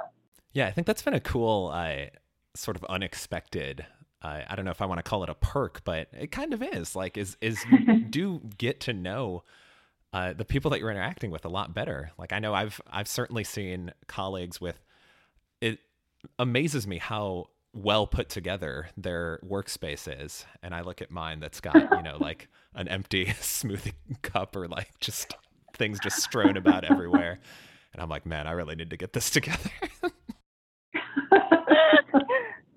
Yeah, 0.52 0.66
I 0.66 0.70
think 0.72 0.86
that's 0.86 1.02
been 1.02 1.14
a 1.14 1.20
cool, 1.20 1.70
uh, 1.72 2.06
sort 2.54 2.76
of 2.76 2.84
unexpected. 2.84 3.86
Uh, 4.22 4.42
I 4.48 4.56
don't 4.56 4.64
know 4.64 4.70
if 4.70 4.82
I 4.82 4.86
want 4.86 4.98
to 4.98 5.02
call 5.02 5.22
it 5.22 5.30
a 5.30 5.34
perk, 5.34 5.82
but 5.84 6.08
it 6.12 6.30
kind 6.30 6.52
of 6.52 6.62
is. 6.62 6.96
Like, 6.96 7.16
is 7.16 7.36
is 7.40 7.64
do 8.10 8.40
get 8.56 8.80
to 8.82 8.92
know 8.92 9.44
uh, 10.12 10.32
the 10.32 10.44
people 10.44 10.70
that 10.70 10.80
you're 10.80 10.90
interacting 10.90 11.30
with 11.30 11.44
a 11.44 11.50
lot 11.50 11.74
better. 11.74 12.10
Like, 12.18 12.32
I 12.32 12.38
know 12.38 12.54
I've 12.54 12.80
I've 12.90 13.08
certainly 13.08 13.44
seen 13.44 13.92
colleagues 14.06 14.60
with. 14.60 14.80
It 15.60 15.78
amazes 16.38 16.86
me 16.86 16.98
how 16.98 17.48
well 17.76 18.06
put 18.06 18.28
together 18.28 18.88
their 18.96 19.38
workspace 19.46 20.08
is 20.22 20.46
and 20.62 20.74
i 20.74 20.80
look 20.80 21.02
at 21.02 21.10
mine 21.10 21.40
that's 21.40 21.60
got 21.60 21.74
you 21.74 22.02
know 22.02 22.16
like 22.18 22.48
an 22.74 22.88
empty 22.88 23.26
smoothie 23.40 23.92
cup 24.22 24.56
or 24.56 24.66
like 24.66 24.88
just 25.00 25.34
things 25.74 25.98
just 26.00 26.22
strewn 26.22 26.56
about 26.56 26.84
everywhere. 26.84 27.38
And 27.92 28.02
i'm 28.02 28.08
like 28.08 28.24
man 28.26 28.46
i 28.46 28.52
really 28.52 28.74
need 28.74 28.90
to 28.90 28.96
get 28.96 29.12
this 29.12 29.30
together. 29.36 29.70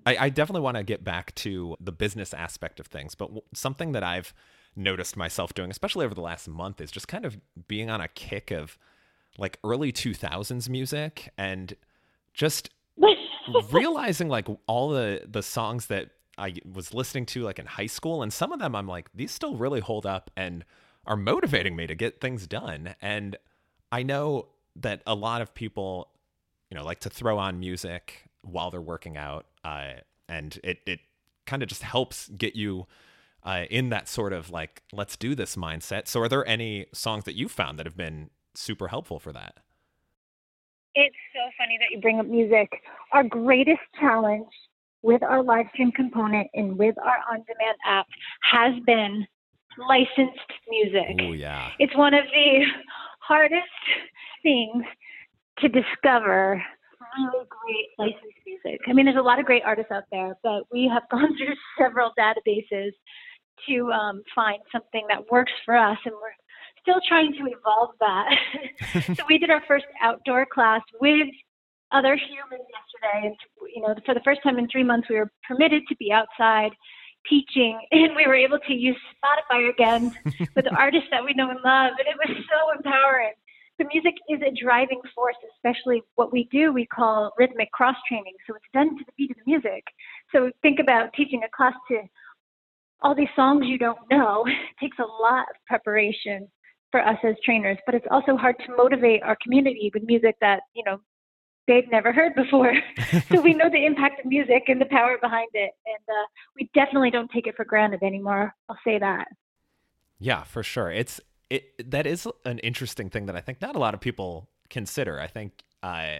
I, 0.06 0.16
I, 0.16 0.28
definitely 0.30 0.62
want 0.62 0.78
to 0.78 0.82
get 0.82 1.04
back 1.04 1.34
to 1.36 1.76
the 1.78 1.92
business 1.92 2.32
aspect 2.32 2.80
of 2.80 2.86
things 2.86 3.14
but 3.14 3.30
something 3.54 3.92
that 3.92 4.02
i've 4.02 4.32
noticed 4.74 5.16
myself 5.16 5.52
doing 5.54 5.70
especially 5.70 6.04
over 6.04 6.14
the 6.14 6.20
last 6.22 6.48
month 6.48 6.80
is 6.80 6.90
just 6.90 7.06
kind 7.06 7.24
of 7.24 7.38
being 7.68 7.90
on 7.90 8.00
a 8.00 8.08
kick 8.08 8.50
of 8.50 8.78
like 9.38 9.58
early 9.62 9.92
2000s 9.92 10.68
music 10.68 11.30
and 11.36 11.76
just 12.32 12.70
realizing 13.70 14.28
like 14.28 14.46
all 14.66 14.90
the 14.90 15.22
the 15.28 15.42
songs 15.42 15.86
that 15.86 16.10
I 16.38 16.54
was 16.70 16.94
listening 16.94 17.26
to 17.26 17.42
like 17.42 17.58
in 17.58 17.66
high 17.66 17.86
school, 17.86 18.22
and 18.22 18.32
some 18.32 18.52
of 18.52 18.58
them 18.58 18.74
I'm 18.74 18.86
like, 18.86 19.08
these 19.14 19.30
still 19.30 19.56
really 19.56 19.80
hold 19.80 20.06
up 20.06 20.30
and 20.36 20.64
are 21.06 21.16
motivating 21.16 21.76
me 21.76 21.86
to 21.86 21.94
get 21.94 22.20
things 22.20 22.46
done. 22.46 22.94
And 23.00 23.36
I 23.90 24.02
know 24.02 24.48
that 24.76 25.02
a 25.06 25.14
lot 25.14 25.42
of 25.42 25.54
people, 25.54 26.08
you 26.70 26.76
know, 26.76 26.84
like 26.84 27.00
to 27.00 27.10
throw 27.10 27.38
on 27.38 27.58
music 27.58 28.24
while 28.42 28.70
they're 28.70 28.80
working 28.80 29.16
out, 29.16 29.46
uh, 29.64 29.94
and 30.28 30.58
it 30.62 30.78
it 30.86 31.00
kind 31.46 31.62
of 31.62 31.68
just 31.68 31.82
helps 31.82 32.28
get 32.28 32.54
you 32.54 32.86
uh, 33.42 33.64
in 33.70 33.88
that 33.90 34.08
sort 34.08 34.32
of 34.32 34.50
like 34.50 34.82
let's 34.92 35.16
do 35.16 35.34
this 35.34 35.56
mindset. 35.56 36.06
So, 36.08 36.20
are 36.20 36.28
there 36.28 36.46
any 36.46 36.86
songs 36.92 37.24
that 37.24 37.34
you 37.34 37.48
found 37.48 37.78
that 37.78 37.86
have 37.86 37.96
been 37.96 38.30
super 38.54 38.88
helpful 38.88 39.18
for 39.18 39.32
that? 39.32 39.58
It's 40.94 41.16
so 41.32 41.40
funny 41.56 41.78
that 41.78 41.90
you 41.90 42.00
bring 42.00 42.18
up 42.18 42.26
music. 42.26 42.68
Our 43.12 43.24
greatest 43.24 43.80
challenge 43.98 44.46
with 45.02 45.22
our 45.22 45.42
live 45.42 45.66
stream 45.72 45.92
component 45.92 46.48
and 46.54 46.76
with 46.76 46.96
our 46.98 47.18
on 47.32 47.44
demand 47.46 47.76
app 47.86 48.06
has 48.50 48.74
been 48.86 49.26
licensed 49.88 50.52
music. 50.68 51.16
Oh, 51.20 51.32
yeah. 51.32 51.70
It's 51.78 51.96
one 51.96 52.14
of 52.14 52.24
the 52.24 52.64
hardest 53.20 53.64
things 54.42 54.84
to 55.60 55.68
discover 55.68 56.62
really 57.18 57.46
great 57.48 57.88
licensed 57.98 58.38
music. 58.46 58.80
I 58.88 58.92
mean, 58.92 59.06
there's 59.06 59.16
a 59.16 59.22
lot 59.22 59.38
of 59.38 59.46
great 59.46 59.62
artists 59.64 59.90
out 59.92 60.04
there, 60.10 60.36
but 60.42 60.64
we 60.72 60.90
have 60.92 61.02
gone 61.10 61.36
through 61.36 61.54
several 61.78 62.12
databases 62.18 62.90
to 63.68 63.92
um, 63.92 64.22
find 64.34 64.58
something 64.72 65.04
that 65.08 65.30
works 65.30 65.52
for 65.64 65.76
us, 65.76 65.98
and 66.04 66.14
we're 66.14 66.32
still 66.82 67.00
trying 67.06 67.32
to 67.34 67.46
evolve 67.46 67.90
that. 68.00 69.14
so 69.16 69.24
we 69.28 69.38
did 69.38 69.50
our 69.50 69.62
first 69.66 69.86
outdoor 70.02 70.46
class 70.46 70.82
with 71.00 71.28
other 71.92 72.14
humans 72.14 72.66
yesterday, 72.70 73.28
and 73.28 73.36
you 73.74 73.82
know, 73.82 73.94
for 74.06 74.14
the 74.14 74.20
first 74.20 74.42
time 74.42 74.58
in 74.58 74.68
three 74.68 74.84
months, 74.84 75.08
we 75.08 75.16
were 75.16 75.30
permitted 75.46 75.82
to 75.88 75.96
be 75.96 76.12
outside 76.12 76.70
teaching, 77.28 77.80
and 77.90 78.14
we 78.16 78.26
were 78.26 78.34
able 78.34 78.58
to 78.58 78.72
use 78.72 78.96
Spotify 79.16 79.70
again 79.70 80.12
with 80.56 80.66
artists 80.76 81.08
that 81.10 81.24
we 81.24 81.34
know 81.34 81.50
and 81.50 81.60
love, 81.64 81.92
and 81.98 82.08
it 82.08 82.16
was 82.16 82.36
so 82.48 82.76
empowering. 82.76 83.32
The 83.78 83.86
music 83.94 84.14
is 84.28 84.40
a 84.42 84.52
driving 84.62 85.00
force, 85.14 85.36
especially 85.56 86.02
what 86.14 86.32
we 86.32 86.48
do. 86.52 86.70
We 86.70 86.84
call 86.84 87.32
rhythmic 87.38 87.72
cross 87.72 87.96
training, 88.06 88.34
so 88.46 88.54
it's 88.54 88.64
done 88.74 88.98
to 88.98 89.04
the 89.04 89.12
beat 89.16 89.30
of 89.30 89.38
the 89.38 89.50
music. 89.50 89.84
So 90.32 90.50
think 90.60 90.80
about 90.80 91.14
teaching 91.14 91.42
a 91.44 91.56
class 91.56 91.72
to 91.88 92.02
all 93.02 93.14
these 93.14 93.28
songs 93.34 93.64
you 93.66 93.78
don't 93.78 93.98
know. 94.10 94.44
It 94.46 94.78
takes 94.78 94.98
a 94.98 95.22
lot 95.22 95.46
of 95.48 95.56
preparation 95.66 96.46
for 96.90 97.00
us 97.06 97.18
as 97.24 97.34
trainers, 97.44 97.78
but 97.86 97.94
it's 97.94 98.06
also 98.10 98.36
hard 98.36 98.56
to 98.66 98.76
motivate 98.76 99.22
our 99.22 99.36
community 99.42 99.90
with 99.94 100.02
music 100.04 100.36
that, 100.40 100.62
you 100.74 100.82
know, 100.84 101.00
they've 101.66 101.90
never 101.90 102.12
heard 102.12 102.34
before. 102.34 102.74
so 103.32 103.40
we 103.40 103.54
know 103.54 103.70
the 103.70 103.86
impact 103.86 104.20
of 104.20 104.26
music 104.26 104.64
and 104.68 104.80
the 104.80 104.86
power 104.86 105.16
behind 105.20 105.50
it. 105.54 105.70
And 105.86 106.08
uh, 106.08 106.26
we 106.56 106.70
definitely 106.74 107.10
don't 107.10 107.30
take 107.30 107.46
it 107.46 107.56
for 107.56 107.64
granted 107.64 108.02
anymore. 108.02 108.54
I'll 108.68 108.78
say 108.84 108.98
that. 108.98 109.28
Yeah, 110.18 110.42
for 110.44 110.62
sure. 110.62 110.90
It's 110.90 111.20
it 111.48 111.90
that 111.90 112.06
is 112.06 112.28
an 112.44 112.58
interesting 112.60 113.10
thing 113.10 113.26
that 113.26 113.36
I 113.36 113.40
think 113.40 113.60
not 113.60 113.74
a 113.74 113.78
lot 113.78 113.94
of 113.94 114.00
people 114.00 114.50
consider. 114.68 115.20
I 115.20 115.26
think 115.26 115.64
uh, 115.82 116.18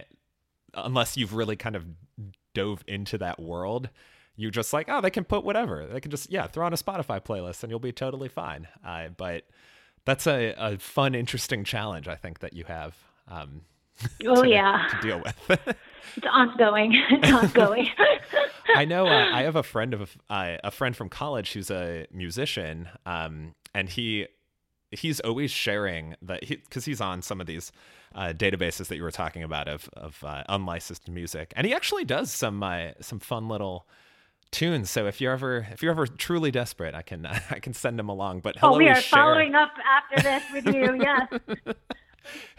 unless 0.73 1.17
you've 1.17 1.33
really 1.33 1.55
kind 1.55 1.75
of 1.75 1.85
dove 2.53 2.83
into 2.87 3.17
that 3.19 3.39
world, 3.39 3.89
you're 4.35 4.51
just 4.51 4.73
like, 4.73 4.87
oh, 4.89 5.01
they 5.01 5.09
can 5.09 5.23
put 5.23 5.43
whatever. 5.43 5.85
They 5.85 5.99
can 5.99 6.11
just 6.11 6.31
yeah, 6.31 6.47
throw 6.47 6.65
on 6.65 6.73
a 6.73 6.77
Spotify 6.77 7.23
playlist 7.23 7.63
and 7.63 7.69
you'll 7.69 7.79
be 7.79 7.91
totally 7.91 8.29
fine. 8.29 8.67
Uh, 8.85 9.09
but 9.15 9.45
that's 10.05 10.27
a, 10.27 10.53
a 10.57 10.77
fun, 10.77 11.15
interesting 11.15 11.63
challenge 11.63 12.07
I 12.07 12.15
think 12.15 12.39
that 12.39 12.53
you 12.53 12.65
have. 12.65 12.95
Um, 13.27 13.61
oh 14.25 14.43
to, 14.43 14.49
yeah, 14.49 14.87
to 14.91 15.07
deal 15.07 15.21
with. 15.23 15.59
it's 16.17 16.27
ongoing. 16.29 16.93
It's 17.09 17.31
ongoing. 17.31 17.87
I 18.75 18.85
know. 18.85 19.05
Uh, 19.05 19.29
I 19.31 19.43
have 19.43 19.55
a 19.55 19.63
friend 19.63 19.93
of 19.93 20.17
uh, 20.29 20.57
a 20.63 20.71
friend 20.71 20.95
from 20.95 21.09
college 21.09 21.53
who's 21.53 21.69
a 21.69 22.07
musician, 22.11 22.89
um, 23.05 23.53
and 23.75 23.89
he 23.89 24.27
he's 24.91 25.19
always 25.21 25.51
sharing 25.51 26.15
that 26.21 26.41
because 26.47 26.85
he, 26.85 26.91
he's 26.91 27.01
on 27.01 27.21
some 27.21 27.39
of 27.39 27.47
these 27.47 27.71
uh, 28.15 28.33
databases 28.35 28.87
that 28.87 28.97
you 28.97 29.03
were 29.03 29.11
talking 29.11 29.43
about 29.43 29.67
of 29.67 29.89
of 29.93 30.23
uh, 30.23 30.43
unlicensed 30.49 31.09
music, 31.09 31.53
and 31.55 31.67
he 31.67 31.73
actually 31.73 32.05
does 32.05 32.31
some 32.31 32.61
uh, 32.63 32.89
some 33.01 33.19
fun 33.19 33.47
little 33.47 33.87
tunes. 34.51 34.89
So 34.89 35.07
if 35.07 35.21
you're 35.21 35.31
ever 35.33 35.67
if 35.71 35.81
you're 35.81 35.91
ever 35.91 36.07
truly 36.07 36.51
desperate, 36.51 36.93
I 36.93 37.01
can 37.01 37.25
I 37.49 37.59
can 37.59 37.73
send 37.73 37.97
them 37.97 38.09
along. 38.09 38.41
But 38.41 38.57
he'll 38.59 38.75
oh, 38.75 38.77
we 38.77 38.89
are 38.89 38.95
share... 38.95 39.19
following 39.19 39.55
up 39.55 39.71
after 39.85 40.21
this 40.21 40.43
with 40.53 40.73
you. 40.73 40.91
Yes. 41.01 41.75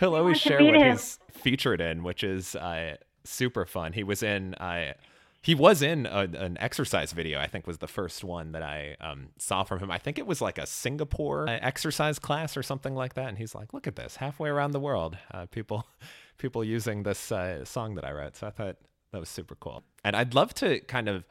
he'll 0.01 0.17
always 0.17 0.41
share 0.41 0.61
what 0.61 0.75
him. 0.75 0.91
he's 0.91 1.21
featured 1.31 1.81
in, 1.81 2.03
which 2.03 2.25
is 2.25 2.57
uh, 2.57 2.97
super 3.23 3.65
fun. 3.65 3.93
He 3.93 4.03
was 4.03 4.23
in 4.23 4.55
uh, 4.55 4.95
he 5.43 5.55
was 5.55 5.83
in 5.83 6.07
a, 6.07 6.29
an 6.35 6.57
exercise 6.61 7.13
video. 7.13 7.41
I 7.41 7.47
think 7.47 7.67
was 7.67 7.79
the 7.79 7.89
first 7.89 8.23
one 8.23 8.53
that 8.53 8.63
I 8.63 8.97
um, 9.01 9.31
saw 9.39 9.65
from 9.65 9.81
him. 9.81 9.91
I 9.91 9.99
think 9.99 10.19
it 10.19 10.27
was 10.27 10.41
like 10.41 10.57
a 10.57 10.67
Singapore 10.67 11.49
uh, 11.49 11.59
exercise 11.61 12.19
class 12.19 12.57
or 12.57 12.63
something 12.63 12.95
like 12.95 13.15
that. 13.15 13.29
And 13.29 13.39
he's 13.39 13.55
like, 13.55 13.75
"Look 13.75 13.87
at 13.87 13.97
this, 13.97 14.17
halfway 14.17 14.49
around 14.49 14.71
the 14.71 14.81
world, 14.81 15.17
uh, 15.33 15.47
people 15.47 15.87
people 16.39 16.65
using 16.65 17.03
this 17.03 17.31
uh, 17.31 17.65
song 17.65 17.95
that 17.97 18.05
I 18.05 18.13
wrote." 18.13 18.37
So 18.37 18.47
I 18.47 18.51
thought 18.51 18.77
that 19.13 19.19
was 19.19 19.29
super 19.29 19.57
cool. 19.57 19.85
And 20.05 20.17
I'd 20.17 20.35
love 20.35 20.55
to 20.55 20.81
kind 20.81 21.09
of 21.09 21.25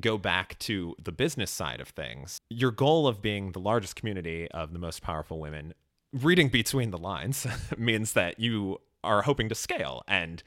go 0.00 0.18
back 0.18 0.58
to 0.60 0.94
the 1.02 1.12
business 1.12 1.50
side 1.50 1.80
of 1.80 1.88
things, 1.88 2.40
your 2.50 2.70
goal 2.70 3.06
of 3.06 3.22
being 3.22 3.52
the 3.52 3.60
largest 3.60 3.96
community 3.96 4.50
of 4.50 4.72
the 4.72 4.78
most 4.78 5.02
powerful 5.02 5.38
women, 5.38 5.74
reading 6.12 6.48
between 6.48 6.90
the 6.90 6.98
lines 6.98 7.46
means 7.78 8.12
that 8.14 8.40
you 8.40 8.78
are 9.02 9.22
hoping 9.22 9.48
to 9.48 9.54
scale 9.54 10.02
and 10.08 10.42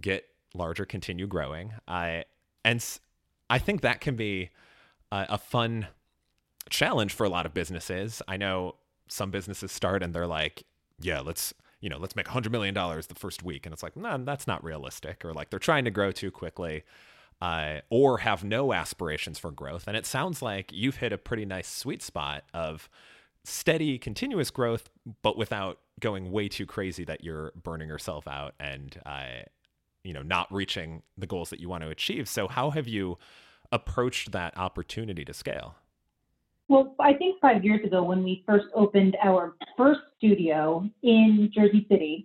get 0.00 0.26
larger, 0.54 0.84
continue 0.84 1.26
growing. 1.26 1.72
I 1.86 2.24
and 2.64 2.84
I 3.48 3.58
think 3.58 3.80
that 3.80 4.00
can 4.00 4.16
be 4.16 4.50
a, 5.10 5.26
a 5.30 5.38
fun 5.38 5.86
challenge 6.68 7.14
for 7.14 7.24
a 7.24 7.28
lot 7.28 7.46
of 7.46 7.54
businesses. 7.54 8.20
I 8.28 8.36
know 8.36 8.76
some 9.08 9.30
businesses 9.30 9.72
start 9.72 10.02
and 10.02 10.14
they're 10.14 10.26
like, 10.26 10.64
yeah, 11.00 11.20
let's 11.20 11.54
you 11.80 11.88
know, 11.88 11.96
let's 11.96 12.14
make 12.14 12.28
a 12.28 12.30
$100 12.30 12.50
million 12.50 12.74
the 12.74 13.14
first 13.16 13.42
week. 13.42 13.64
And 13.64 13.72
it's 13.72 13.82
like, 13.82 13.96
no, 13.96 14.18
that's 14.18 14.46
not 14.46 14.62
realistic. 14.62 15.24
Or 15.24 15.32
like 15.32 15.48
they're 15.48 15.58
trying 15.58 15.86
to 15.86 15.90
grow 15.90 16.12
too 16.12 16.30
quickly 16.30 16.84
uh, 17.40 17.80
or 17.88 18.18
have 18.18 18.44
no 18.44 18.72
aspirations 18.72 19.38
for 19.38 19.50
growth. 19.50 19.84
And 19.86 19.96
it 19.96 20.06
sounds 20.06 20.42
like 20.42 20.70
you've 20.72 20.96
hit 20.96 21.12
a 21.12 21.18
pretty 21.18 21.44
nice 21.44 21.68
sweet 21.68 22.02
spot 22.02 22.44
of 22.52 22.88
steady, 23.44 23.98
continuous 23.98 24.50
growth, 24.50 24.90
but 25.22 25.36
without 25.38 25.78
going 26.00 26.30
way 26.30 26.48
too 26.48 26.66
crazy 26.66 27.04
that 27.04 27.24
you're 27.24 27.52
burning 27.62 27.88
yourself 27.88 28.28
out 28.28 28.54
and, 28.60 29.00
uh, 29.06 29.44
you 30.04 30.12
know, 30.12 30.22
not 30.22 30.52
reaching 30.52 31.02
the 31.16 31.26
goals 31.26 31.50
that 31.50 31.60
you 31.60 31.68
want 31.68 31.82
to 31.82 31.88
achieve. 31.88 32.28
So, 32.28 32.48
how 32.48 32.70
have 32.70 32.88
you 32.88 33.18
approached 33.72 34.32
that 34.32 34.56
opportunity 34.56 35.24
to 35.24 35.32
scale? 35.32 35.76
Well, 36.68 36.94
I 37.00 37.14
think 37.14 37.40
five 37.40 37.64
years 37.64 37.84
ago, 37.84 38.02
when 38.02 38.22
we 38.22 38.44
first 38.46 38.66
opened 38.74 39.16
our 39.22 39.54
first 39.76 40.00
studio 40.16 40.88
in 41.02 41.50
Jersey 41.52 41.86
City, 41.90 42.24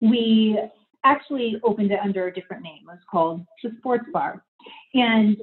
we 0.00 0.58
actually 1.04 1.60
opened 1.64 1.90
it 1.92 1.98
under 2.02 2.26
a 2.26 2.34
different 2.34 2.62
name. 2.62 2.82
It 2.82 2.86
was 2.86 2.98
called 3.10 3.46
the 3.62 3.70
Sports 3.78 4.04
Bar. 4.12 4.44
And 4.94 5.36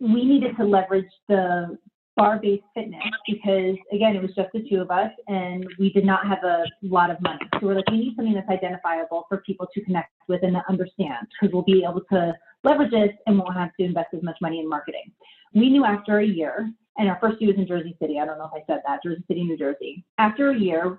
we 0.00 0.24
needed 0.24 0.56
to 0.56 0.64
leverage 0.64 1.10
the 1.28 1.78
barre-based 2.16 2.64
fitness 2.74 3.02
because 3.26 3.76
again, 3.90 4.14
it 4.14 4.20
was 4.20 4.32
just 4.36 4.50
the 4.52 4.62
two 4.68 4.80
of 4.80 4.90
us 4.90 5.10
and 5.28 5.66
we 5.78 5.90
did 5.92 6.04
not 6.04 6.26
have 6.26 6.44
a 6.44 6.64
lot 6.82 7.10
of 7.10 7.20
money. 7.22 7.40
So 7.54 7.66
we're 7.66 7.76
like, 7.76 7.90
we 7.90 7.98
need 7.98 8.16
something 8.16 8.34
that's 8.34 8.48
identifiable 8.50 9.24
for 9.28 9.38
people 9.38 9.66
to 9.72 9.84
connect 9.84 10.10
with 10.28 10.42
and 10.42 10.52
to 10.52 10.62
understand 10.68 11.26
because 11.40 11.52
we'll 11.54 11.62
be 11.62 11.84
able 11.88 12.02
to 12.12 12.34
leverage 12.64 12.90
this 12.90 13.10
and 13.26 13.38
won't 13.38 13.54
have 13.54 13.70
to 13.78 13.84
invest 13.84 14.08
as 14.14 14.22
much 14.22 14.36
money 14.42 14.60
in 14.60 14.68
marketing. 14.68 15.10
We 15.54 15.70
knew 15.70 15.84
after 15.84 16.18
a 16.18 16.26
year, 16.26 16.70
and 16.98 17.08
our 17.08 17.18
first 17.20 17.40
year 17.40 17.50
was 17.50 17.58
in 17.58 17.66
Jersey 17.66 17.96
City. 18.00 18.18
I 18.18 18.26
don't 18.26 18.38
know 18.38 18.50
if 18.54 18.62
I 18.62 18.72
said 18.72 18.82
that, 18.86 19.02
Jersey 19.02 19.24
City, 19.26 19.44
New 19.44 19.56
Jersey. 19.56 20.04
After 20.18 20.50
a 20.50 20.58
year, 20.58 20.98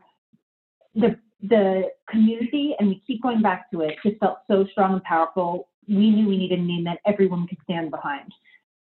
the 0.95 1.17
the 1.49 1.89
community, 2.09 2.73
and 2.79 2.87
we 2.87 3.03
keep 3.05 3.21
going 3.21 3.41
back 3.41 3.69
to 3.71 3.81
it, 3.81 3.95
just 4.05 4.17
felt 4.19 4.39
so 4.47 4.65
strong 4.71 4.93
and 4.93 5.03
powerful. 5.03 5.67
We 5.87 6.11
knew 6.11 6.27
we 6.27 6.37
needed 6.37 6.59
a 6.59 6.63
name 6.63 6.83
that 6.85 6.99
everyone 7.05 7.47
could 7.47 7.59
stand 7.63 7.91
behind. 7.91 8.31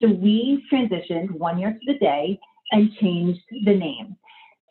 So 0.03 0.09
we 0.09 0.65
transitioned 0.73 1.33
one 1.33 1.59
year 1.59 1.73
to 1.73 1.93
the 1.93 1.99
day 1.99 2.39
and 2.73 2.93
changed 3.01 3.41
the 3.65 3.75
name. 3.75 4.17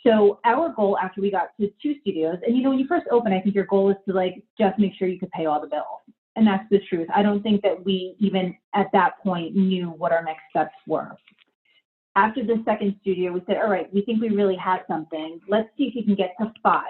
So 0.06 0.40
our 0.46 0.74
goal 0.74 0.98
after 1.02 1.22
we 1.22 1.32
got 1.32 1.50
to 1.60 1.70
two 1.82 1.96
studios, 2.02 2.38
and 2.46 2.56
you 2.56 2.64
know, 2.64 2.70
when 2.70 2.80
you 2.80 2.88
first 2.88 3.08
open, 3.12 3.34
I 3.34 3.42
think 3.42 3.56
your 3.56 3.66
goal 3.66 3.90
is 3.90 3.98
to 4.08 4.14
like 4.14 4.44
just 4.60 4.80
make 4.80 4.94
sure 4.98 5.08
you 5.08 5.20
could 5.20 5.32
pay 5.32 5.46
all 5.46 5.60
the 5.60 5.68
bills. 5.68 6.02
And 6.36 6.46
that's 6.46 6.64
the 6.70 6.80
truth. 6.88 7.08
I 7.14 7.24
don't 7.24 7.42
think 7.42 7.62
that 7.64 7.84
we 7.84 8.16
even 8.20 8.56
at 8.76 8.88
that 8.94 9.14
point 9.24 9.56
knew 9.56 9.88
what 9.90 10.12
our 10.12 10.24
next 10.24 10.44
steps 10.52 10.76
were. 10.86 11.18
After 12.16 12.44
the 12.44 12.62
second 12.64 12.96
studio, 13.02 13.32
we 13.32 13.42
said, 13.48 13.58
all 13.58 13.70
right, 13.70 13.92
we 13.94 14.02
think 14.04 14.22
we 14.22 14.30
really 14.30 14.56
have 14.56 14.82
something. 14.88 15.40
Let's 15.48 15.70
see 15.78 15.86
if 15.86 15.96
we 15.96 16.04
can 16.04 16.16
get 16.16 16.36
to 16.40 16.54
five. 16.64 16.84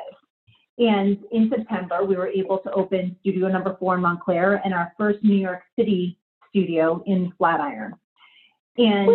And 0.77 1.17
in 1.31 1.49
September, 1.49 2.03
we 2.05 2.15
were 2.15 2.27
able 2.27 2.59
to 2.59 2.71
open 2.71 3.15
studio 3.21 3.47
number 3.47 3.75
four 3.79 3.95
in 3.95 4.01
Montclair 4.01 4.61
and 4.63 4.73
our 4.73 4.93
first 4.97 5.23
New 5.23 5.35
York 5.35 5.63
City 5.77 6.17
studio 6.49 7.03
in 7.07 7.33
Flatiron. 7.37 7.93
And 8.77 9.09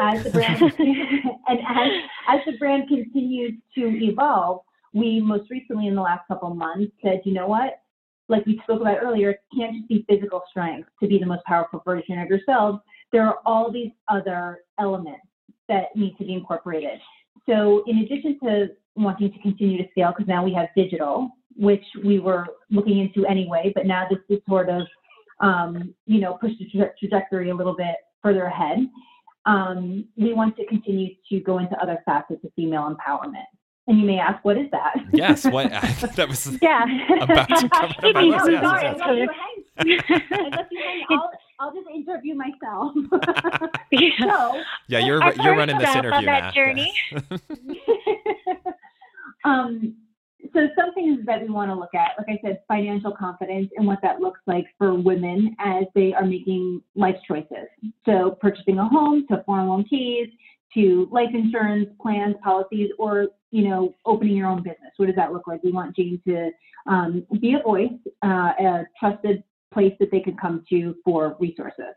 as 0.00 0.22
the 0.22 0.30
brand 0.30 0.62
and 0.78 1.58
as, 1.68 1.88
as 2.28 2.40
the 2.46 2.56
brand 2.58 2.88
continues 2.88 3.54
to 3.74 4.04
evolve, 4.04 4.60
we 4.92 5.20
most 5.20 5.50
recently 5.50 5.88
in 5.88 5.94
the 5.94 6.00
last 6.00 6.26
couple 6.28 6.54
months 6.54 6.92
said, 7.02 7.22
you 7.24 7.32
know 7.32 7.48
what? 7.48 7.80
Like 8.28 8.46
we 8.46 8.60
spoke 8.62 8.80
about 8.80 8.98
earlier, 9.02 9.30
it 9.30 9.40
can't 9.56 9.74
just 9.76 9.88
be 9.88 10.04
physical 10.08 10.42
strength 10.48 10.88
to 11.00 11.08
be 11.08 11.18
the 11.18 11.26
most 11.26 11.44
powerful 11.44 11.82
version 11.84 12.20
of 12.20 12.28
yourselves. 12.28 12.78
There 13.12 13.26
are 13.26 13.38
all 13.44 13.72
these 13.72 13.90
other 14.08 14.60
elements 14.78 15.26
that 15.68 15.94
need 15.96 16.16
to 16.18 16.24
be 16.24 16.34
incorporated. 16.34 17.00
So 17.46 17.84
in 17.86 17.98
addition 17.98 18.38
to 18.44 18.68
wanting 18.96 19.32
to 19.32 19.38
continue 19.40 19.78
to 19.78 19.88
scale, 19.90 20.12
because 20.16 20.28
now 20.28 20.44
we 20.44 20.52
have 20.54 20.68
digital, 20.76 21.30
which 21.56 21.84
we 22.04 22.18
were 22.18 22.46
looking 22.70 22.98
into 22.98 23.26
anyway, 23.26 23.72
but 23.74 23.86
now 23.86 24.06
this 24.08 24.18
is 24.28 24.42
sort 24.48 24.68
of, 24.68 24.82
um, 25.40 25.94
you 26.06 26.20
know, 26.20 26.34
push 26.34 26.52
the 26.58 26.68
tra- 26.70 26.92
trajectory 26.98 27.50
a 27.50 27.54
little 27.54 27.76
bit 27.76 27.96
further 28.22 28.44
ahead. 28.44 28.78
Um, 29.46 30.06
we 30.16 30.34
want 30.34 30.56
to 30.56 30.66
continue 30.66 31.14
to 31.30 31.40
go 31.40 31.58
into 31.58 31.74
other 31.82 32.02
facets 32.04 32.44
of 32.44 32.50
female 32.54 32.94
empowerment. 32.94 33.46
And 33.86 33.98
you 33.98 34.06
may 34.06 34.18
ask, 34.18 34.44
what 34.44 34.56
is 34.56 34.70
that? 34.70 34.94
Yes, 35.12 35.44
what 35.44 35.70
that 36.16 36.28
was 36.28 36.58
yeah. 36.62 36.84
about 37.22 37.48
to 37.48 37.68
come 37.68 37.90
up 37.90 38.14
my 38.14 38.22
list. 38.22 39.28
Yes, 39.84 40.04
yes. 40.08 40.58
I'll, 41.10 41.30
I'll 41.60 41.74
just 41.74 41.86
interview 41.94 42.34
myself. 42.34 42.92
so, 44.20 44.62
yeah, 44.88 44.98
you're 44.98 45.22
you're 45.34 45.56
running 45.56 45.78
this 45.78 45.94
interview 45.94 46.26
now. 46.26 46.50
Journey. 46.50 46.92
um, 49.44 49.94
so 50.54 50.68
some 50.76 50.94
things 50.94 51.20
that 51.26 51.42
we 51.42 51.50
want 51.50 51.70
to 51.70 51.74
look 51.74 51.94
at, 51.94 52.12
like 52.18 52.28
I 52.28 52.40
said, 52.42 52.62
financial 52.66 53.14
confidence 53.14 53.70
and 53.76 53.86
what 53.86 53.98
that 54.02 54.20
looks 54.20 54.40
like 54.46 54.64
for 54.78 54.94
women 54.94 55.54
as 55.60 55.84
they 55.94 56.14
are 56.14 56.24
making 56.24 56.82
life 56.96 57.16
choices. 57.28 57.68
So 58.06 58.38
purchasing 58.40 58.78
a 58.78 58.88
home, 58.88 59.26
to 59.28 59.44
401ks, 59.46 60.32
to 60.74 61.08
life 61.12 61.28
insurance 61.34 61.90
plans, 62.00 62.36
policies, 62.42 62.90
or 62.98 63.28
you 63.50 63.68
know, 63.68 63.94
opening 64.06 64.36
your 64.36 64.46
own 64.46 64.62
business. 64.62 64.92
What 64.96 65.06
does 65.06 65.16
that 65.16 65.32
look 65.32 65.46
like? 65.46 65.62
We 65.62 65.72
want 65.72 65.94
Jane 65.94 66.20
to 66.26 66.50
um, 66.86 67.26
be 67.40 67.54
a 67.54 67.62
voice, 67.62 67.90
uh, 68.24 68.52
a 68.58 68.84
trusted 68.98 69.42
place 69.72 69.94
that 70.00 70.10
they 70.10 70.20
could 70.20 70.38
come 70.40 70.64
to 70.70 70.94
for 71.04 71.36
resources. 71.40 71.94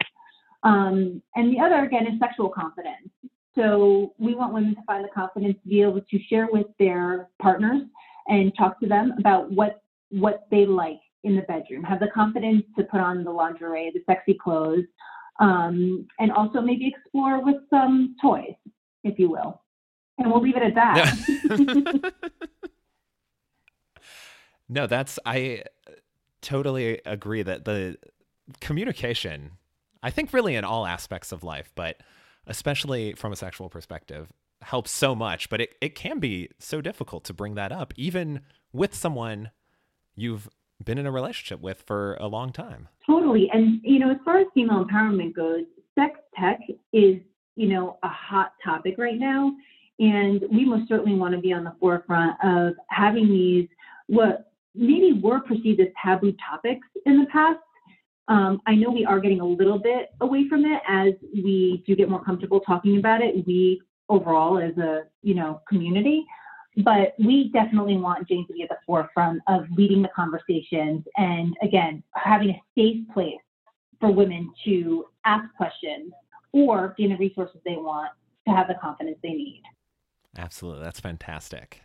Um, 0.64 1.22
and 1.36 1.54
the 1.54 1.60
other, 1.60 1.84
again, 1.84 2.08
is 2.08 2.20
sexual 2.20 2.50
confidence. 2.50 3.10
So 3.56 4.14
we 4.18 4.34
want 4.34 4.54
women 4.54 4.76
to 4.76 4.82
find 4.88 5.04
the 5.04 5.10
confidence 5.10 5.58
to 5.64 5.70
be 5.70 5.82
able 5.82 6.02
to 6.02 6.20
share 6.30 6.48
with 6.52 6.68
their 6.80 7.30
partners 7.42 7.82
and 8.28 8.52
talk 8.58 8.80
to 8.80 8.88
them 8.88 9.14
about 9.20 9.52
what 9.52 9.82
what 10.10 10.46
they 10.52 10.66
like 10.66 11.00
in 11.24 11.36
the 11.36 11.42
bedroom. 11.44 11.84
Have 11.84 12.00
the 12.00 12.08
confidence 12.08 12.64
to 12.78 12.84
put 12.84 13.00
on 13.00 13.24
the 13.24 13.32
lingerie, 13.32 13.92
the 13.94 14.02
sexy 14.06 14.36
clothes, 14.36 14.86
um, 15.40 16.08
and 16.20 16.32
also 16.32 16.62
maybe 16.62 16.88
explore 16.88 17.44
with 17.44 17.58
some 17.70 18.16
toys, 18.22 18.54
if 19.04 19.18
you 19.18 19.30
will. 19.30 19.62
And 20.18 20.32
we'll 20.32 20.42
leave 20.42 20.56
it 20.56 20.64
at 20.64 20.76
that. 20.76 22.14
no, 24.70 24.86
that's 24.86 25.18
I 25.26 25.64
totally 26.44 27.02
agree 27.06 27.42
that 27.42 27.66
the 27.66 27.98
communication, 28.62 29.52
I 30.04 30.12
think, 30.12 30.34
really 30.34 30.56
in 30.56 30.64
all 30.64 30.86
aspects 30.86 31.32
of 31.32 31.44
life, 31.44 31.72
but 31.74 31.98
especially 32.46 33.14
from 33.14 33.32
a 33.32 33.36
sexual 33.36 33.70
perspective, 33.70 34.32
helps 34.62 34.92
so 34.92 35.16
much, 35.16 35.50
but 35.50 35.60
it, 35.60 35.76
it 35.82 35.96
can 35.96 36.20
be 36.20 36.50
so 36.60 36.82
difficult 36.82 37.24
to 37.26 37.34
bring 37.34 37.56
that 37.56 37.72
up, 37.72 37.94
even 37.98 38.42
with 38.72 38.94
someone 38.94 39.52
you've 40.16 40.48
been 40.84 40.98
in 40.98 41.06
a 41.06 41.12
relationship 41.12 41.62
with 41.62 41.82
for 41.82 42.16
a 42.20 42.28
long 42.28 42.52
time. 42.52 42.88
Totally. 43.06 43.50
And, 43.52 43.80
you 43.84 44.00
know, 44.00 44.12
as 44.12 44.18
far 44.24 44.40
as 44.40 44.48
female 44.54 44.86
empowerment 44.86 45.36
goes, 45.36 45.64
sex 45.96 46.20
tech 46.38 46.60
is, 46.92 47.18
you 47.56 47.68
know, 47.68 47.98
a 48.04 48.08
hot 48.08 48.54
topic 48.64 48.96
right 48.98 49.20
now. 49.20 49.54
And 50.00 50.44
we 50.52 50.66
most 50.66 50.88
certainly 50.90 51.16
want 51.16 51.34
to 51.36 51.40
be 51.42 51.54
on 51.54 51.64
the 51.64 51.76
forefront 51.80 52.36
of 52.44 52.74
having 52.88 53.30
these, 53.30 53.68
what 54.08 54.53
maybe 54.76 55.20
were 55.22 55.40
perceived 55.40 55.80
as 55.80 55.88
taboo 56.04 56.34
topics 56.50 56.88
in 57.06 57.20
the 57.20 57.26
past. 57.28 57.60
Um, 58.28 58.62
I 58.66 58.76
know 58.76 58.90
we 58.90 59.06
are 59.06 59.20
getting 59.20 59.42
a 59.42 59.46
little 59.46 59.80
bit 59.80 60.12
away 60.22 60.48
from 60.48 60.66
it 60.66 60.82
as 60.88 61.14
we 61.34 61.84
do 61.86 61.96
get 61.96 62.10
more 62.10 62.24
comfortable 62.24 62.62
talking 62.62 62.98
about 62.98 63.22
it. 63.22 63.46
We 63.46 63.82
overall 64.10 64.58
as 64.58 64.78
a 64.78 65.04
you 65.22 65.34
know 65.34 65.62
community 65.68 66.26
but 66.78 67.14
we 67.20 67.52
definitely 67.54 67.98
want 67.98 68.28
Jane 68.28 68.48
to 68.48 68.54
be 68.54 68.64
at 68.64 68.70
the 68.70 68.78
forefront 68.86 69.42
of 69.48 69.66
leading 69.78 70.02
the 70.02 70.10
conversations 70.16 71.04
and 71.18 71.56
again 71.62 72.04
having 72.16 72.50
a 72.50 72.62
safe 72.76 73.08
place 73.14 73.36
for 74.00 74.12
women 74.12 74.52
to 74.66 75.06
ask 75.26 75.46
questions 75.56 76.12
or 76.52 76.94
gain 76.98 77.10
the 77.10 77.18
resources 77.18 77.58
they 77.66 77.76
want 77.76 78.12
to 78.48 78.54
have 78.54 78.68
the 78.68 78.76
confidence 78.76 79.18
they 79.24 79.30
need. 79.30 79.64
Absolutely. 80.38 80.84
That's 80.84 81.00
fantastic. 81.00 81.82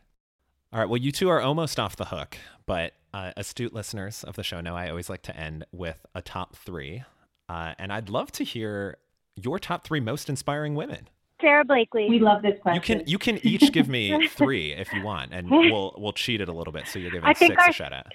All 0.73 0.81
right. 0.81 0.89
Well, 0.89 0.99
you 0.99 1.13
two 1.13 1.29
are 1.29 1.41
almost 1.41 1.81
off 1.81 1.97
the 1.97 2.07
hook, 2.07 2.37
but 2.67 2.93
uh, 3.15 3.33
astute 3.37 3.73
listeners 3.73 4.23
of 4.23 4.37
the 4.37 4.43
show 4.43 4.61
know 4.61 4.77
I 4.77 4.91
always 4.91 5.09
like 5.09 5.23
to 5.23 5.37
end 5.37 5.65
with 5.73 6.05
a 6.15 6.21
top 6.21 6.57
three. 6.57 7.05
Uh, 7.49 7.73
and 7.79 7.91
I'd 7.93 8.11
love 8.11 8.31
to 8.33 8.45
hear 8.45 8.99
your 9.35 9.59
top 9.59 9.85
three 9.85 10.01
most 10.01 10.29
inspiring 10.29 10.75
women. 10.75 11.09
Sara 11.41 11.65
Blakely. 11.65 12.09
We 12.11 12.19
love 12.19 12.43
this 12.43 12.59
question. 12.61 12.75
You 12.75 12.81
can 12.81 13.07
you 13.07 13.19
can 13.19 13.47
each 13.47 13.73
give 13.73 13.89
me 13.89 14.29
three 14.33 14.73
if 14.73 14.93
you 14.93 15.03
want, 15.03 15.33
and 15.33 15.49
we'll 15.49 15.95
we'll 15.97 16.13
cheat 16.13 16.41
it 16.41 16.49
a 16.49 16.53
little 16.53 16.73
bit. 16.73 16.87
So 16.89 16.99
you're 16.99 17.13
giving 17.13 17.33
six 17.35 17.55
our, 17.59 17.71
a 17.71 17.73
shout 17.73 17.93
out. 17.93 18.13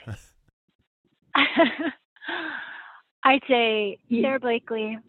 I'd 3.23 3.41
say 3.47 3.97
Sara 4.11 4.39
Blakely, 4.39 4.99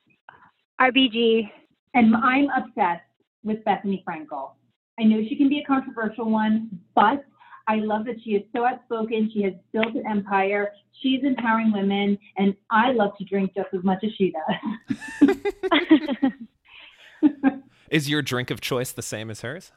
RBG, 0.81 1.51
and 1.95 2.15
I'm 2.17 2.49
obsessed 2.57 3.03
with 3.43 3.59
Bethenny 3.65 4.03
Frankel. 4.05 4.53
I 4.99 5.03
know 5.03 5.21
she 5.29 5.37
can 5.37 5.49
be 5.49 5.59
a 5.59 5.65
controversial 5.65 6.31
one, 6.31 6.71
but 6.95 7.25
I 7.67 7.77
love 7.77 8.05
that 8.07 8.17
she 8.23 8.31
is 8.31 8.43
so 8.55 8.67
outspoken. 8.67 9.31
She 9.33 9.43
has 9.43 9.55
built 9.73 9.95
an 9.95 10.05
empire. 10.09 10.73
She's 11.01 11.23
empowering 11.25 11.73
women, 11.73 12.19
and 12.37 12.55
I 12.71 12.93
love 12.93 13.17
to 13.19 13.25
drink 13.25 13.53
just 13.55 13.69
as 13.73 13.83
much 13.83 14.05
as 14.05 14.11
she 14.17 14.33
does. 15.23 15.31
Is 17.91 18.09
your 18.09 18.23
drink 18.23 18.51
of 18.51 18.61
choice 18.61 18.93
the 18.93 19.03
same 19.03 19.31
as 19.31 19.41
hers? 19.41 19.73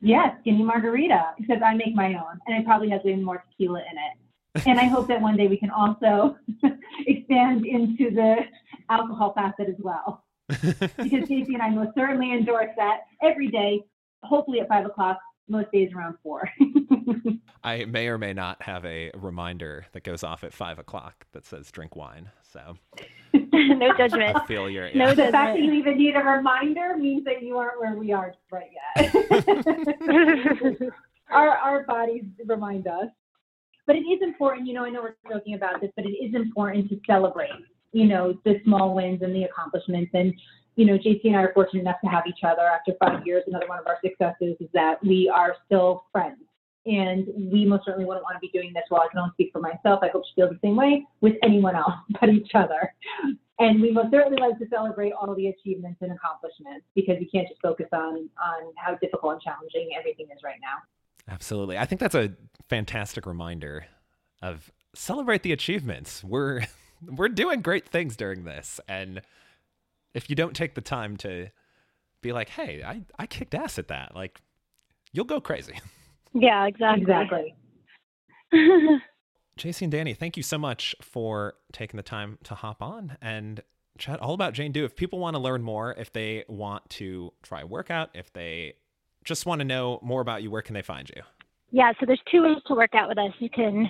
Yes, 0.00 0.36
skinny 0.40 0.62
margarita, 0.62 1.32
because 1.38 1.62
I 1.64 1.74
make 1.74 1.94
my 1.94 2.14
own, 2.14 2.38
and 2.46 2.56
it 2.56 2.64
probably 2.64 2.90
has 2.90 3.00
way 3.04 3.16
more 3.16 3.44
tequila 3.50 3.80
in 3.80 3.96
it. 3.98 4.66
and 4.66 4.78
I 4.78 4.84
hope 4.84 5.08
that 5.08 5.20
one 5.20 5.36
day 5.36 5.48
we 5.48 5.56
can 5.56 5.70
also 5.70 6.36
expand 7.06 7.66
into 7.66 8.10
the 8.10 8.36
alcohol 8.90 9.32
facet 9.32 9.68
as 9.68 9.76
well. 9.78 10.24
because 10.48 11.26
Casey 11.26 11.54
and 11.54 11.62
I 11.62 11.70
most 11.70 11.94
certainly 11.96 12.32
endorse 12.32 12.70
that 12.76 13.00
every 13.22 13.48
day, 13.48 13.82
hopefully 14.22 14.60
at 14.60 14.68
five 14.68 14.84
o'clock, 14.84 15.18
most 15.48 15.70
days 15.72 15.90
around 15.94 16.16
four. 16.22 16.48
I 17.64 17.86
may 17.86 18.08
or 18.08 18.18
may 18.18 18.34
not 18.34 18.62
have 18.62 18.84
a 18.84 19.10
reminder 19.14 19.86
that 19.92 20.04
goes 20.04 20.22
off 20.22 20.44
at 20.44 20.52
five 20.52 20.78
o'clock 20.78 21.26
that 21.32 21.46
says 21.46 21.70
drink 21.70 21.96
wine. 21.96 22.30
So 22.52 22.76
no 23.52 23.96
judgment. 23.96 24.36
I 24.36 24.46
feel 24.46 24.68
your 24.68 24.94
no. 24.94 25.14
The 25.14 25.30
fact 25.30 25.56
that 25.56 25.62
you 25.62 25.72
even 25.72 25.96
need 25.96 26.14
a 26.14 26.20
reminder 26.20 26.96
means 26.96 27.24
that 27.24 27.42
you 27.42 27.56
aren't 27.56 27.80
where 27.80 27.96
we 27.96 28.12
are 28.12 28.34
right 28.50 28.70
yet. 28.96 29.14
our 31.30 31.48
our 31.48 31.84
bodies 31.84 32.24
remind 32.46 32.86
us, 32.86 33.08
but 33.86 33.96
it 33.96 34.00
is 34.00 34.20
important. 34.22 34.66
You 34.66 34.74
know, 34.74 34.84
I 34.84 34.90
know 34.90 35.02
we're 35.02 35.16
joking 35.30 35.54
about 35.54 35.80
this, 35.80 35.90
but 35.96 36.04
it 36.04 36.10
is 36.10 36.34
important 36.34 36.90
to 36.90 37.00
celebrate. 37.06 37.50
You 37.92 38.06
know, 38.06 38.38
the 38.44 38.60
small 38.64 38.94
wins 38.94 39.22
and 39.22 39.34
the 39.34 39.44
accomplishments, 39.44 40.10
and 40.14 40.34
you 40.76 40.86
know, 40.86 40.98
JC 40.98 41.20
and 41.24 41.36
I 41.36 41.42
are 41.42 41.52
fortunate 41.54 41.80
enough 41.80 42.00
to 42.02 42.10
have 42.10 42.24
each 42.26 42.42
other 42.42 42.62
after 42.62 42.92
five 42.98 43.26
years. 43.26 43.44
Another 43.46 43.68
one 43.68 43.78
of 43.78 43.86
our 43.86 43.98
successes 44.04 44.56
is 44.60 44.68
that 44.74 45.02
we 45.04 45.30
are 45.32 45.56
still 45.66 46.04
friends. 46.12 46.38
And 46.86 47.26
we 47.50 47.64
most 47.64 47.86
certainly 47.86 48.04
wouldn't 48.04 48.24
want 48.24 48.36
to 48.36 48.40
be 48.40 48.50
doing 48.50 48.72
this. 48.74 48.82
Well, 48.90 49.02
I 49.02 49.08
can 49.10 49.18
only 49.18 49.32
speak 49.34 49.50
for 49.52 49.60
myself. 49.60 50.00
I 50.02 50.08
hope 50.08 50.24
she 50.26 50.34
feels 50.34 50.50
the 50.50 50.58
same 50.62 50.76
way 50.76 51.06
with 51.22 51.34
anyone 51.42 51.74
else 51.74 51.94
but 52.20 52.28
each 52.28 52.50
other. 52.54 52.92
And 53.58 53.80
we 53.80 53.90
most 53.90 54.10
certainly 54.10 54.38
like 54.38 54.58
to 54.58 54.66
celebrate 54.68 55.12
all 55.12 55.34
the 55.34 55.48
achievements 55.48 55.98
and 56.02 56.12
accomplishments 56.12 56.84
because 56.94 57.16
you 57.20 57.28
can't 57.32 57.48
just 57.48 57.60
focus 57.62 57.86
on 57.92 58.28
on 58.42 58.72
how 58.76 58.96
difficult 58.96 59.34
and 59.34 59.42
challenging 59.42 59.90
everything 59.98 60.26
is 60.34 60.42
right 60.42 60.58
now. 60.60 61.32
Absolutely. 61.32 61.78
I 61.78 61.86
think 61.86 62.00
that's 62.00 62.14
a 62.14 62.34
fantastic 62.68 63.24
reminder 63.26 63.86
of 64.42 64.70
celebrate 64.94 65.42
the 65.42 65.52
achievements. 65.52 66.22
We're 66.24 66.66
we're 67.06 67.28
doing 67.28 67.62
great 67.62 67.88
things 67.88 68.16
during 68.16 68.44
this. 68.44 68.80
And 68.88 69.22
if 70.14 70.30
you 70.30 70.36
don't 70.36 70.54
take 70.54 70.74
the 70.74 70.80
time 70.80 71.16
to 71.18 71.48
be 72.22 72.32
like, 72.32 72.48
hey, 72.48 72.82
I, 72.82 73.02
I 73.18 73.26
kicked 73.26 73.54
ass 73.54 73.78
at 73.78 73.88
that, 73.88 74.14
like 74.14 74.40
you'll 75.12 75.24
go 75.24 75.40
crazy. 75.40 75.78
Yeah, 76.36 76.66
exactly. 76.66 77.02
Exactly. 77.02 77.54
JC 79.58 79.82
and 79.82 79.92
Danny, 79.92 80.14
thank 80.14 80.36
you 80.36 80.42
so 80.42 80.58
much 80.58 80.94
for 81.00 81.54
taking 81.72 81.96
the 81.96 82.02
time 82.02 82.38
to 82.42 82.56
hop 82.56 82.82
on 82.82 83.16
and 83.22 83.62
chat 83.98 84.20
all 84.20 84.34
about 84.34 84.52
Jane 84.52 84.72
Do. 84.72 84.84
If 84.84 84.96
people 84.96 85.20
want 85.20 85.34
to 85.34 85.40
learn 85.40 85.62
more, 85.62 85.94
if 85.96 86.12
they 86.12 86.44
want 86.48 86.90
to 86.90 87.32
try 87.42 87.60
a 87.60 87.66
workout, 87.66 88.10
if 88.14 88.32
they 88.32 88.74
just 89.24 89.46
want 89.46 89.60
to 89.60 89.64
know 89.64 90.00
more 90.02 90.20
about 90.20 90.42
you, 90.42 90.50
where 90.50 90.62
can 90.62 90.74
they 90.74 90.82
find 90.82 91.08
you? 91.14 91.22
Yeah, 91.70 91.92
so 92.00 92.06
there's 92.06 92.20
two 92.30 92.42
ways 92.42 92.58
to 92.66 92.74
work 92.74 92.94
out 92.94 93.08
with 93.08 93.18
us. 93.18 93.32
You 93.38 93.50
can 93.50 93.88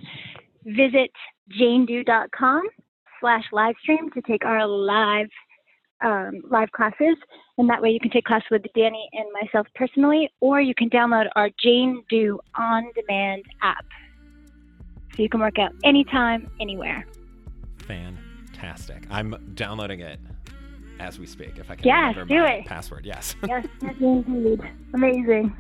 visit 0.64 1.10
janedo.com 1.58 2.62
slash 3.20 3.44
live 3.52 3.74
stream 3.82 4.10
to 4.12 4.20
take 4.22 4.44
our 4.44 4.66
live 4.66 5.28
um, 6.02 6.42
live 6.50 6.70
classes, 6.72 7.16
and 7.58 7.68
that 7.70 7.80
way 7.80 7.90
you 7.90 8.00
can 8.00 8.10
take 8.10 8.24
class 8.24 8.42
with 8.50 8.62
Danny 8.74 9.08
and 9.12 9.26
myself 9.42 9.66
personally, 9.74 10.30
or 10.40 10.60
you 10.60 10.74
can 10.74 10.90
download 10.90 11.28
our 11.36 11.50
Jane 11.62 12.02
Do 12.10 12.38
on 12.56 12.90
demand 12.94 13.44
app. 13.62 13.84
So 15.16 15.22
you 15.22 15.28
can 15.28 15.40
work 15.40 15.58
out 15.58 15.72
anytime, 15.84 16.50
anywhere. 16.60 17.06
Fantastic. 17.86 19.04
I'm 19.10 19.52
downloading 19.54 20.00
it 20.00 20.18
as 20.98 21.18
we 21.18 21.26
speak. 21.26 21.58
If 21.58 21.70
I 21.70 21.76
can 21.76 21.86
Yes, 21.86 22.16
remember 22.16 22.34
do 22.34 22.40
my 22.40 22.52
it. 22.54 22.66
password, 22.66 23.04
yes. 23.04 23.36
Yes, 23.46 23.66
yes, 23.82 23.94
indeed. 24.00 24.60
Amazing. 24.92 25.56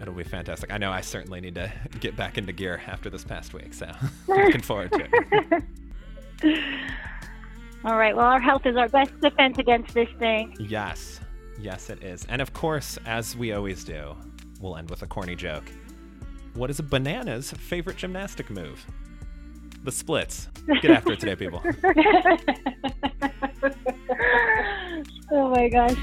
It'll 0.00 0.14
be 0.14 0.24
fantastic. 0.24 0.72
I 0.72 0.78
know 0.78 0.90
I 0.90 1.02
certainly 1.02 1.40
need 1.40 1.54
to 1.56 1.70
get 2.00 2.16
back 2.16 2.38
into 2.38 2.52
gear 2.52 2.80
after 2.86 3.10
this 3.10 3.22
past 3.22 3.52
week, 3.52 3.74
so 3.74 3.90
looking 4.28 4.62
forward 4.62 4.92
to 4.92 5.64
it. 6.42 6.84
All 7.84 7.96
right. 7.96 8.14
Well, 8.14 8.26
our 8.26 8.40
health 8.40 8.66
is 8.66 8.76
our 8.76 8.88
best 8.88 9.18
defense 9.20 9.58
against 9.58 9.94
this 9.94 10.08
thing. 10.18 10.54
Yes, 10.58 11.20
yes, 11.58 11.88
it 11.88 12.02
is. 12.02 12.26
And 12.28 12.42
of 12.42 12.52
course, 12.52 12.98
as 13.06 13.36
we 13.36 13.52
always 13.52 13.84
do, 13.84 14.14
we'll 14.60 14.76
end 14.76 14.90
with 14.90 15.02
a 15.02 15.06
corny 15.06 15.34
joke. 15.34 15.64
What 16.54 16.68
is 16.68 16.78
a 16.78 16.82
banana's 16.82 17.52
favorite 17.52 17.96
gymnastic 17.96 18.50
move? 18.50 18.84
The 19.82 19.92
splits. 19.92 20.48
Get 20.82 20.90
after 20.90 21.12
it 21.12 21.20
today, 21.20 21.36
people. 21.36 21.62
oh 25.32 25.48
my 25.48 25.68
gosh. 25.70 25.96